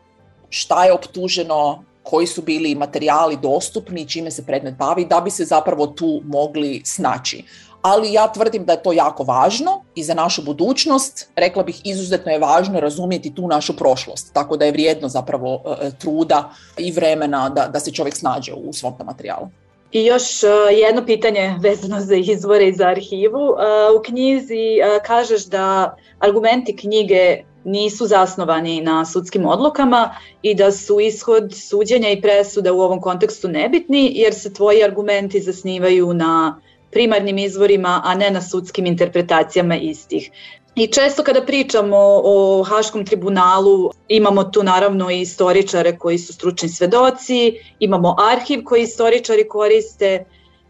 šta 0.51 0.85
je 0.85 0.93
optuženo, 0.93 1.85
koji 2.11 2.27
su 2.27 2.43
bili 2.43 2.75
materijali 2.75 3.37
dostupni, 3.43 4.09
čime 4.09 4.31
se 4.31 4.47
predmet 4.47 4.75
bavi, 4.75 5.05
da 5.05 5.21
bi 5.21 5.31
se 5.31 5.45
zapravo 5.45 5.87
tu 5.87 6.21
mogli 6.25 6.83
snaći. 6.85 7.45
Ali 7.83 8.13
ja 8.13 8.33
tvrdim 8.33 8.65
da 8.65 8.73
je 8.73 8.83
to 8.83 8.93
jako 8.93 9.25
važno 9.25 9.83
i 9.95 10.05
za 10.05 10.15
našu 10.15 10.43
budućnost, 10.43 11.29
rekla 11.37 11.63
bih 11.63 11.81
izuzetno 11.85 12.33
je 12.33 12.39
važno 12.39 12.81
razumjeti 12.81 13.35
tu 13.35 13.47
našu 13.47 13.77
prošlost, 13.77 14.33
tako 14.33 14.57
da 14.57 14.65
je 14.65 14.73
vrijedno 14.73 15.09
zapravo 15.09 15.63
e, 15.67 15.91
truda 15.99 16.51
i 16.79 16.93
vremena 16.93 17.49
da, 17.49 17.67
da 17.67 17.81
se 17.81 17.93
čovjek 17.93 18.17
snađe 18.17 18.53
u 18.53 18.73
svom 18.73 18.95
materijalu. 19.05 19.49
I 19.93 20.05
još 20.05 20.43
e, 20.43 20.49
jedno 20.73 21.07
pitanje 21.07 21.55
vezano 21.61 22.01
za 22.01 22.17
izvore 22.17 22.69
i 22.69 22.75
za 22.75 22.89
arhivu. 22.89 23.41
E, 23.41 23.97
u 23.99 24.03
knjizi 24.03 24.81
kažeš 25.07 25.45
da 25.45 25.97
argumenti 26.19 26.77
knjige 26.77 27.45
nisu 27.65 28.07
zasnovani 28.07 28.81
na 28.81 29.05
sudskim 29.05 29.47
odlukama 29.47 30.15
i 30.43 30.55
da 30.55 30.73
su 30.73 31.01
ishod 31.01 31.55
suđenja 31.55 32.11
i 32.11 32.21
presuda 32.21 32.73
u 32.73 32.81
ovom 32.81 33.01
kontekstu 33.01 33.49
nebitni 33.49 34.13
jer 34.15 34.35
se 34.35 34.53
tvoji 34.53 34.85
argumenti 34.85 35.41
zasnivaju 35.41 36.15
na 36.15 36.61
primarnim 36.91 37.39
izvorima, 37.39 38.03
a 38.05 38.15
ne 38.15 38.31
na 38.31 38.43
sudskim 38.43 38.87
interpretacijama 38.87 39.77
istih. 39.77 40.31
I 40.75 40.87
često 40.87 41.23
kada 41.23 41.43
pričamo 41.43 41.97
o 42.25 42.63
Haškom 42.63 43.05
tribunalu 43.05 43.91
imamo 44.09 44.45
tu 44.45 44.63
naravno 44.63 45.11
i 45.11 45.21
istoričare 45.21 45.97
koji 45.99 46.19
su 46.19 46.33
stručni 46.33 46.69
svedoci, 46.69 47.59
imamo 47.79 48.17
arhiv 48.33 48.65
koji 48.65 48.83
istoričari 48.83 49.49
koriste. 49.49 50.25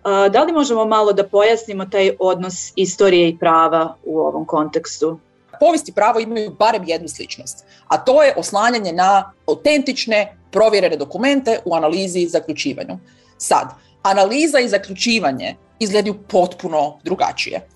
Da 0.04 0.42
li 0.42 0.52
možemo 0.52 0.84
malo 0.84 1.12
da 1.12 1.28
pojasnimo 1.28 1.84
taj 1.84 2.10
odnos 2.18 2.72
istorije 2.76 3.28
i 3.28 3.38
prava 3.38 3.94
u 4.04 4.18
ovom 4.18 4.46
kontekstu? 4.46 5.18
Povijest 5.60 5.90
pravo 5.94 6.20
imaju 6.20 6.50
barem 6.58 6.84
jednu 6.86 7.08
sličnost, 7.08 7.64
a 7.88 7.98
to 7.98 8.22
je 8.22 8.34
oslanjanje 8.36 8.92
na 8.92 9.32
autentične, 9.46 10.36
provjerene 10.50 10.96
dokumente 10.96 11.58
u 11.64 11.74
analizi 11.74 12.20
i 12.20 12.28
zaključivanju. 12.28 12.98
Sad, 13.38 13.68
analiza 14.02 14.60
i 14.60 14.68
zaključivanje 14.68 15.56
izgledaju 15.78 16.14
potpuno 16.28 16.98
drugačije 17.04 17.68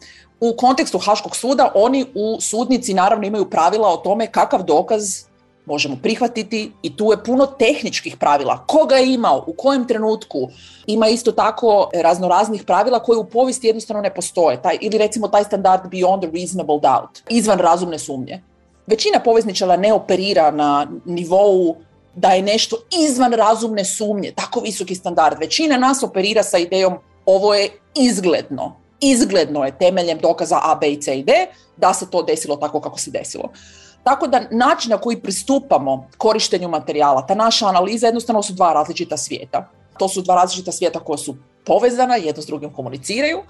u 0.42 0.56
kontekstu 0.56 0.98
Haškog 0.98 1.36
suda 1.36 1.72
oni 1.74 2.06
u 2.14 2.40
sudnici 2.40 2.94
naravno 2.94 3.26
imaju 3.26 3.50
pravila 3.50 3.88
o 3.88 3.96
tome 3.96 4.26
kakav 4.26 4.62
dokaz 4.62 5.24
možemo 5.66 5.96
prihvatiti 6.02 6.72
i 6.82 6.96
tu 6.96 7.10
je 7.10 7.24
puno 7.24 7.46
tehničkih 7.46 8.16
pravila. 8.16 8.64
Koga 8.66 8.96
je 8.96 9.14
imao, 9.14 9.44
u 9.46 9.52
kojem 9.52 9.86
trenutku. 9.86 10.48
Ima 10.86 11.08
isto 11.08 11.32
tako 11.32 11.90
raznoraznih 12.02 12.64
pravila 12.64 12.98
koje 12.98 13.18
u 13.18 13.24
povijesti 13.24 13.66
jednostavno 13.66 14.02
ne 14.02 14.14
postoje. 14.14 14.62
Taj, 14.62 14.78
ili 14.80 14.98
recimo 14.98 15.28
taj 15.28 15.44
standard 15.44 15.82
beyond 15.82 16.32
reasonable 16.34 16.80
doubt, 16.80 17.22
izvan 17.28 17.58
razumne 17.58 17.98
sumnje. 17.98 18.42
Većina 18.86 19.20
povezničara 19.20 19.76
ne 19.76 19.92
operira 19.92 20.50
na 20.50 20.86
nivou 21.04 21.76
da 22.14 22.28
je 22.28 22.42
nešto 22.42 22.76
izvan 23.08 23.32
razumne 23.32 23.84
sumnje, 23.84 24.32
tako 24.36 24.60
visoki 24.60 24.94
standard. 24.94 25.38
Većina 25.40 25.76
nas 25.76 26.02
operira 26.02 26.42
sa 26.42 26.58
idejom 26.58 26.94
ovo 27.26 27.54
je 27.54 27.70
izgledno, 27.94 28.76
izgledno 29.00 29.64
je 29.64 29.78
temeljem 29.78 30.18
dokaza 30.18 30.58
A, 30.62 30.74
B 30.74 30.92
i 30.92 31.00
C 31.00 31.18
i 31.18 31.22
D 31.22 31.32
da 31.76 31.94
se 31.94 32.10
to 32.10 32.22
desilo 32.22 32.56
tako 32.56 32.80
kako 32.80 32.98
se 32.98 33.10
desilo. 33.10 33.50
Tako 34.04 34.26
da 34.26 34.42
način 34.50 34.90
na 34.90 34.98
koji 34.98 35.20
pristupamo 35.20 36.08
korištenju 36.18 36.68
materijala, 36.68 37.26
ta 37.26 37.34
naša 37.34 37.68
analiza 37.68 38.06
jednostavno 38.06 38.42
su 38.42 38.52
dva 38.52 38.72
različita 38.72 39.16
svijeta. 39.16 39.68
To 39.98 40.08
su 40.08 40.22
dva 40.22 40.34
različita 40.34 40.72
svijeta 40.72 41.00
koja 41.00 41.18
su 41.18 41.36
povezana, 41.64 42.16
jedno 42.16 42.42
s 42.42 42.46
drugim 42.46 42.72
komuniciraju, 42.72 43.42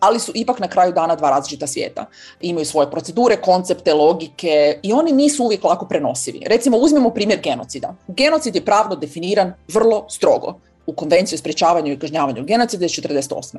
ali 0.00 0.20
su 0.20 0.32
ipak 0.34 0.58
na 0.58 0.68
kraju 0.68 0.92
dana 0.92 1.16
dva 1.16 1.30
različita 1.30 1.66
svijeta. 1.66 2.06
Imaju 2.40 2.66
svoje 2.66 2.90
procedure, 2.90 3.36
koncepte, 3.36 3.94
logike 3.94 4.80
i 4.82 4.92
oni 4.92 5.12
nisu 5.12 5.44
uvijek 5.44 5.64
lako 5.64 5.86
prenosivi. 5.86 6.40
Recimo, 6.46 6.76
uzmemo 6.76 7.10
primjer 7.10 7.40
genocida. 7.40 7.94
Genocid 8.06 8.54
je 8.54 8.64
pravno 8.64 8.96
definiran 8.96 9.52
vrlo 9.68 10.06
strogo 10.08 10.58
u 10.86 10.92
Konvenciji 10.92 11.36
o 11.36 11.38
sprječavanju 11.38 11.92
i 11.92 11.98
kažnjavanju 11.98 12.44
genocida 12.44 12.84
iz 12.84 12.90
1948. 12.90 13.58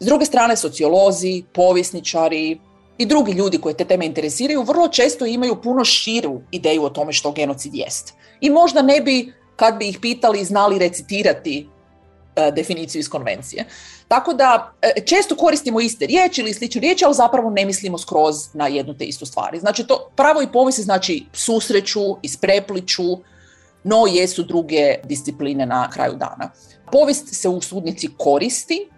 S 0.00 0.06
druge 0.06 0.24
strane, 0.24 0.56
sociolozi, 0.56 1.44
povjesničari 1.52 2.58
i 2.98 3.06
drugi 3.06 3.32
ljudi 3.32 3.58
koji 3.58 3.74
te 3.74 3.84
teme 3.84 4.06
interesiraju 4.06 4.62
vrlo 4.62 4.88
često 4.88 5.26
imaju 5.26 5.62
puno 5.62 5.84
širu 5.84 6.40
ideju 6.50 6.84
o 6.84 6.90
tome 6.90 7.12
što 7.12 7.32
genocid 7.32 7.74
jest. 7.74 8.14
I 8.40 8.50
možda 8.50 8.82
ne 8.82 9.00
bi, 9.00 9.32
kad 9.56 9.76
bi 9.76 9.88
ih 9.88 9.98
pitali, 10.00 10.44
znali 10.44 10.78
recitirati 10.78 11.68
e, 12.36 12.50
definiciju 12.50 13.00
iz 13.00 13.08
konvencije. 13.08 13.64
Tako 14.08 14.34
da 14.34 14.72
e, 14.82 14.92
često 15.06 15.36
koristimo 15.36 15.80
iste 15.80 16.06
riječi 16.06 16.40
ili 16.40 16.54
slične 16.54 16.80
riječi, 16.80 17.04
ali 17.04 17.14
zapravo 17.14 17.50
ne 17.50 17.64
mislimo 17.64 17.98
skroz 17.98 18.36
na 18.54 18.66
jednu 18.66 18.94
te 18.94 19.04
istu 19.04 19.26
stvari. 19.26 19.60
Znači 19.60 19.86
to 19.86 20.10
pravo 20.16 20.42
i 20.42 20.52
povijest 20.52 20.80
znači 20.80 21.26
susreću, 21.32 22.00
isprepliču, 22.22 23.04
no 23.84 24.04
jesu 24.12 24.42
druge 24.42 24.94
discipline 25.04 25.66
na 25.66 25.90
kraju 25.90 26.12
dana. 26.12 26.50
Povijest 26.92 27.34
se 27.34 27.48
u 27.48 27.60
sudnici 27.60 28.08
koristi 28.18 28.88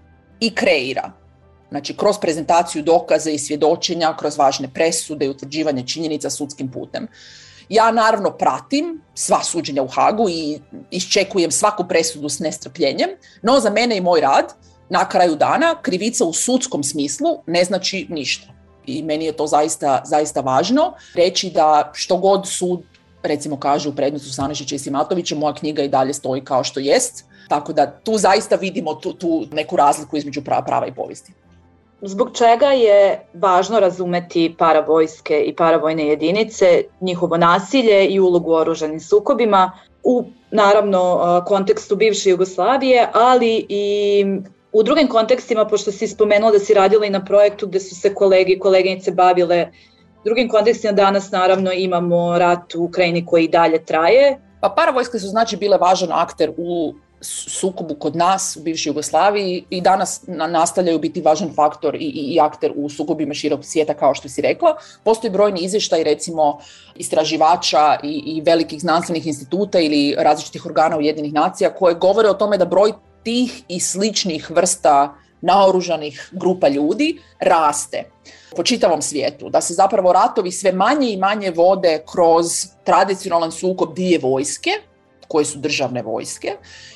i 0.41 0.55
kreira. 0.55 1.13
Znači, 1.71 1.97
kroz 1.97 2.19
prezentaciju 2.19 2.83
dokaza 2.83 3.31
i 3.31 3.39
svjedočenja, 3.39 4.17
kroz 4.19 4.39
važne 4.39 4.69
presude 4.69 5.27
i 5.27 5.29
utvrđivanje 5.29 5.87
činjenica 5.87 6.31
sudskim 6.31 6.71
putem. 6.71 7.09
Ja 7.69 7.91
naravno 7.91 8.31
pratim 8.31 9.01
sva 9.15 9.43
suđenja 9.43 9.83
u 9.83 9.89
Hagu 9.89 10.29
i 10.29 10.61
iščekujem 10.91 11.51
svaku 11.51 11.85
presudu 11.89 12.29
s 12.29 12.39
nestrpljenjem, 12.39 13.11
no 13.43 13.61
za 13.61 13.71
mene 13.71 13.97
i 13.97 14.01
moj 14.01 14.21
rad 14.21 14.55
na 14.89 15.09
kraju 15.09 15.37
dana 15.37 15.75
krivica 15.83 16.25
u 16.25 16.33
sudskom 16.33 16.85
smislu 16.85 17.43
ne 17.47 17.65
znači 17.65 18.07
ništa. 18.11 18.53
I 18.87 19.03
meni 19.03 19.25
je 19.25 19.33
to 19.33 19.47
zaista, 19.47 20.03
zaista 20.05 20.41
važno 20.41 20.93
reći 21.15 21.51
da 21.51 21.91
što 21.95 22.17
god 22.17 22.49
sud 22.49 22.83
recimo 23.23 23.57
kaže 23.61 23.89
u 23.89 23.95
predmetu 23.95 24.33
Sanešića 24.33 24.75
i 24.75 24.79
Simatovića, 24.79 25.35
moja 25.35 25.55
knjiga 25.55 25.83
i 25.83 25.89
dalje 25.89 26.15
stoji 26.15 26.45
kao 26.45 26.65
što 26.65 26.81
jest. 26.81 27.25
Tako 27.49 27.73
da 27.73 27.91
tu 27.91 28.19
zaista 28.19 28.57
vidimo 28.57 28.95
tu, 28.95 29.13
tu 29.13 29.47
neku 29.53 29.77
razliku 29.77 30.17
između 30.17 30.43
prava, 30.45 30.65
prava 30.65 30.87
i 30.87 30.95
povijesti. 30.95 31.33
Zbog 32.07 32.31
čega 32.33 32.67
je 32.67 33.27
važno 33.35 33.81
razumeti 33.81 34.55
paravojske 34.59 35.41
i 35.41 35.55
paravojne 35.57 36.07
jedinice, 36.07 36.85
njihovo 37.01 37.37
nasilje 37.37 38.07
i 38.07 38.21
ulogu 38.21 38.51
u 38.51 38.55
oružanim 38.55 39.01
sukobima 39.01 39.73
u 40.03 40.25
naravno 40.51 41.43
kontekstu 41.47 41.97
bivše 41.97 42.31
Jugoslavije, 42.31 43.09
ali 43.13 43.67
i 43.69 44.25
u 44.73 44.83
drugim 44.83 45.09
kontekstima, 45.09 45.65
pošto 45.65 45.93
si 45.93 46.09
spomenula 46.09 46.53
da 46.53 46.59
si 46.59 46.75
radila 46.75 47.07
i 47.07 47.11
na 47.11 47.25
projektu 47.25 47.67
gde 47.67 47.81
su 47.81 47.95
se 47.95 48.15
kolege 48.15 48.53
i 48.53 48.59
koleginice 48.59 49.11
bavile 49.11 49.69
drugim 50.25 50.49
kontekstima 50.49 50.93
danas 50.93 51.31
naravno 51.31 51.73
imamo 51.73 52.39
rat 52.39 52.75
u 52.75 52.85
Ukrajini 52.85 53.27
koji 53.27 53.49
dalje 53.49 53.85
traje. 53.85 54.41
Pa 54.61 54.69
paravojske 54.69 55.19
su 55.19 55.29
znači 55.29 55.57
bile 55.57 55.79
važan 55.79 56.13
akter 56.13 56.53
u 56.57 56.95
sukobu 57.21 57.95
kod 57.95 58.17
nas 58.17 58.57
u 58.57 58.63
bivšoj 58.63 58.91
Jugoslaviji 58.91 59.65
i 59.71 59.81
danas 59.81 60.21
nastavljaju 60.27 60.99
biti 60.99 61.21
važan 61.21 61.55
faktor 61.55 61.95
i, 61.95 61.99
i, 61.99 62.41
akter 62.41 62.73
u 62.77 62.89
sukobima 62.89 63.35
širok 63.35 63.65
svijeta 63.65 63.95
kao 63.95 64.15
što 64.15 64.29
si 64.29 64.43
rekla. 64.43 64.77
Postoji 65.05 65.31
brojni 65.31 65.61
izvještaj 65.61 66.05
recimo 66.05 66.59
istraživača 66.97 67.99
i, 68.03 68.23
i 68.27 68.41
velikih 68.41 68.81
znanstvenih 68.81 69.27
instituta 69.27 69.81
ili 69.81 70.15
različitih 70.19 70.67
organa 70.67 70.99
Ujedinih 70.99 71.33
nacija 71.33 71.75
koje 71.75 71.95
govore 71.95 72.29
o 72.29 72.35
tome 72.35 72.59
da 72.59 72.65
broj 72.65 72.93
tih 73.23 73.63
i 73.69 73.81
sličnih 73.81 74.51
vrsta 74.51 75.15
naoružanih 75.41 76.31
grupa 76.33 76.69
ljudi 76.69 77.19
raste 77.41 78.05
po 78.57 78.63
čitavom 78.63 79.03
svijetu, 79.03 79.49
da 79.51 79.61
se 79.61 79.75
zapravo 79.75 80.13
ratovi 80.13 80.53
sve 80.53 80.73
manje 80.73 81.11
i 81.11 81.17
manje 81.17 81.51
vode 81.51 82.05
kroz 82.13 82.47
tradicionalan 82.85 83.53
sukob 83.53 83.95
dvije 83.95 84.19
vojske, 84.19 84.71
koje 85.29 85.45
su 85.45 85.59
državne 85.59 86.03
vojske, 86.03 86.53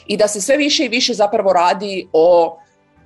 i 0.06 0.16
da 0.16 0.28
se 0.28 0.40
sve 0.40 0.56
više 0.56 0.84
i 0.84 0.88
više 0.88 1.14
zapravo 1.14 1.52
radi 1.52 2.08
o 2.12 2.56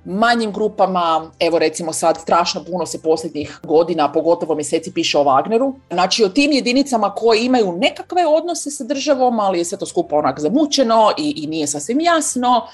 manjim 0.05 0.51
grupama, 0.51 1.31
evo 1.39 1.59
recimo 1.59 1.93
sad 1.93 2.17
strašno 2.21 2.63
puno 2.63 2.85
se 2.85 3.01
posljednjih 3.01 3.59
godina, 3.63 4.11
pogotovo 4.11 4.55
mjeseci 4.55 4.93
piše 4.93 5.17
o 5.17 5.23
Wagneru, 5.23 5.73
znači 5.91 6.23
o 6.23 6.29
tim 6.29 6.51
jedinicama 6.51 7.15
koje 7.15 7.45
imaju 7.45 7.71
nekakve 7.71 8.25
odnose 8.27 8.71
sa 8.71 8.83
državom, 8.83 9.39
ali 9.39 9.57
je 9.57 9.65
sve 9.65 9.77
to 9.77 9.85
skupo 9.85 10.15
onak 10.15 10.39
zamučeno 10.39 11.11
i, 11.17 11.33
i 11.37 11.47
nije 11.47 11.67
sasvim 11.67 11.99
jasno, 11.99 12.67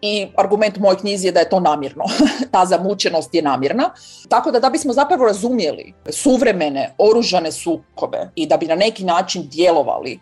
i 0.00 0.26
argument 0.36 0.76
u 0.76 0.80
mojoj 0.80 0.98
knjizi 0.98 1.26
je 1.26 1.32
da 1.32 1.40
je 1.40 1.48
to 1.48 1.60
namjerno. 1.60 2.04
Ta 2.52 2.66
zamučenost 2.66 3.34
je 3.34 3.42
namjerna. 3.42 3.90
Tako 4.28 4.50
da 4.50 4.60
da 4.60 4.70
bismo 4.70 4.92
zapravo 4.92 5.26
razumjeli 5.26 5.94
suvremene 6.10 6.94
oružane 6.98 7.52
sukobe 7.52 8.30
i 8.34 8.46
da 8.46 8.56
bi 8.56 8.66
na 8.66 8.74
neki 8.74 9.04
način 9.04 9.48
djelovali 9.48 10.20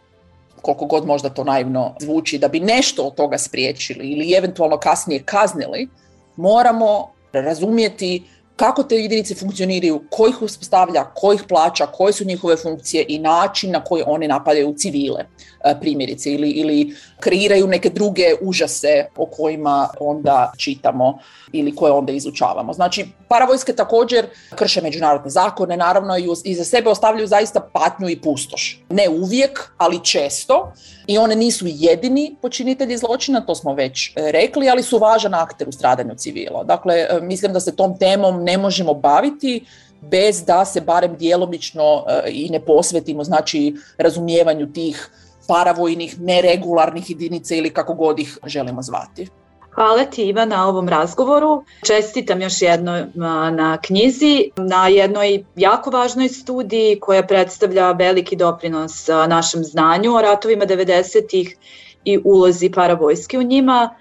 koliko 0.65 0.87
god 0.87 1.07
možda 1.07 1.29
to 1.29 1.45
naivno 1.45 1.95
zvuči, 2.01 2.39
da 2.39 2.49
bi 2.49 2.61
nešto 2.61 3.03
od 3.03 3.15
toga 3.15 3.39
spriječili 3.39 4.09
ili 4.09 4.35
eventualno 4.35 4.79
kasnije 4.79 5.23
kaznili, 5.25 5.89
moramo 6.37 7.11
razumjeti 7.33 8.23
kako 8.57 8.83
te 8.83 8.97
jedinice 8.97 9.35
funkcioniraju, 9.35 10.05
ko 10.11 10.29
ih 10.29 10.43
uspostavlja, 10.43 11.05
ko 11.15 11.33
ih 11.33 11.43
plaća, 11.49 11.87
koje 11.87 12.13
su 12.13 12.25
njihove 12.25 12.57
funkcije 12.57 13.05
i 13.09 13.19
način 13.19 13.71
na 13.71 13.85
koji 13.85 14.03
one 14.07 14.29
napadaju 14.29 14.75
civile, 14.77 15.25
e, 15.65 15.75
primjerice, 15.81 16.33
ili, 16.33 16.51
ili 16.51 16.97
kreiraju 17.21 17.67
neke 17.67 17.91
druge 17.91 18.35
užase 18.43 19.07
o 19.17 19.27
kojima 19.27 19.89
onda 20.01 20.53
čitamo 20.59 21.19
ili 21.53 21.75
koje 21.75 21.93
onda 21.93 22.13
izučavamo. 22.13 22.73
Znači, 22.73 23.07
paravojske 23.29 23.73
također 23.73 24.27
krše 24.55 24.81
međunarodne 24.83 25.31
zakone, 25.31 25.77
naravno 25.77 26.15
i 26.45 26.55
za 26.55 26.65
sebe 26.65 26.91
ostavljaju 26.91 27.27
zaista 27.27 27.61
patnju 27.73 28.09
i 28.09 28.21
pustoš. 28.21 28.83
Ne 28.91 29.09
uvijek, 29.09 29.71
ali 29.77 30.05
često. 30.05 30.73
I 31.07 31.19
one 31.19 31.37
nisu 31.37 31.65
jedini 31.69 32.37
počinitelji 32.43 32.97
zločina, 32.97 33.41
to 33.41 33.55
smo 33.55 33.75
već 33.75 34.09
e, 34.09 34.33
rekli, 34.33 34.69
ali 34.69 34.83
su 34.83 34.99
važan 34.99 35.35
akter 35.35 35.69
u 35.69 35.73
stradanju 35.73 36.15
civila. 36.17 36.65
Dakle, 36.65 36.95
e, 36.95 37.19
mislim 37.23 37.53
da 37.53 37.61
se 37.61 37.77
tom 37.77 37.99
temom 37.99 38.44
ne 38.45 38.59
možemo 38.59 38.95
baviti 38.95 39.65
bez 40.01 40.45
da 40.45 40.65
se 40.65 40.81
barem 40.81 41.17
djelomično 41.17 42.05
e, 42.09 42.31
i 42.31 42.49
ne 42.51 42.61
posvetimo 42.61 43.25
znači 43.25 43.75
razumijevanju 43.99 44.73
tih 44.73 45.11
paravojnih, 45.49 46.21
neregularnih 46.21 47.11
jedinica 47.11 47.55
ili 47.55 47.71
kako 47.71 47.95
god 47.95 48.19
ih 48.19 48.39
želimo 48.47 48.83
zvati. 48.83 49.29
Hvala 49.75 50.05
ti 50.05 50.29
Iva 50.29 50.45
na 50.45 50.69
ovom 50.69 50.89
razgovoru. 50.89 51.65
Čestitam 51.87 52.43
još 52.43 52.63
jedno 52.63 53.07
na 53.51 53.79
knjizi, 53.83 54.51
na 54.57 54.89
jednoj 54.89 55.45
jako 55.57 55.91
važnoj 55.91 56.29
studiji 56.29 57.01
koja 57.01 57.23
predstavlja 57.23 57.93
veliki 57.93 58.37
doprinos 58.37 59.09
našem 59.29 59.65
znanju 59.65 60.15
o 60.15 60.23
ratovima 60.23 60.67
90-ih 60.67 61.57
i 62.05 62.19
ulozi 62.25 62.71
paravojske 62.71 63.39
u 63.39 63.43
njima. 63.43 63.95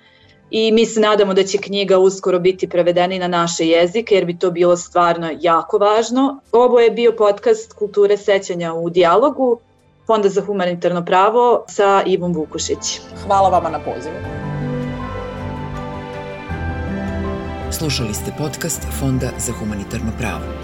I 0.55 0.71
mi 0.71 0.85
se 0.85 0.99
nadamo 0.99 1.33
da 1.33 1.43
će 1.43 1.57
knjiga 1.57 1.97
uskoro 1.97 2.39
biti 2.39 2.69
prevedena 2.69 3.17
na 3.17 3.27
naše 3.27 3.65
jezike 3.65 4.15
jer 4.15 4.25
bi 4.25 4.39
to 4.39 4.51
bilo 4.51 4.77
stvarno 4.77 5.29
jako 5.41 5.77
važno. 5.77 6.39
Ovo 6.51 6.79
je 6.79 6.91
bio 6.91 7.11
podcast 7.17 7.73
Kulture 7.73 8.17
sećanja 8.17 8.73
u 8.73 8.89
dijalogu 8.89 9.59
Fonda 10.07 10.29
za 10.29 10.41
humanitarno 10.41 11.05
pravo 11.05 11.65
sa 11.67 12.03
Ivom 12.05 12.33
Vukušić. 12.33 12.99
Hvala 13.25 13.49
vama 13.49 13.69
na 13.69 13.79
pozivu. 13.79 14.15
Slušali 17.71 18.13
ste 18.13 18.31
podcast 18.37 18.81
Fonda 18.99 19.29
za 19.37 19.53
humanitarno 19.53 20.11
pravo. 20.17 20.62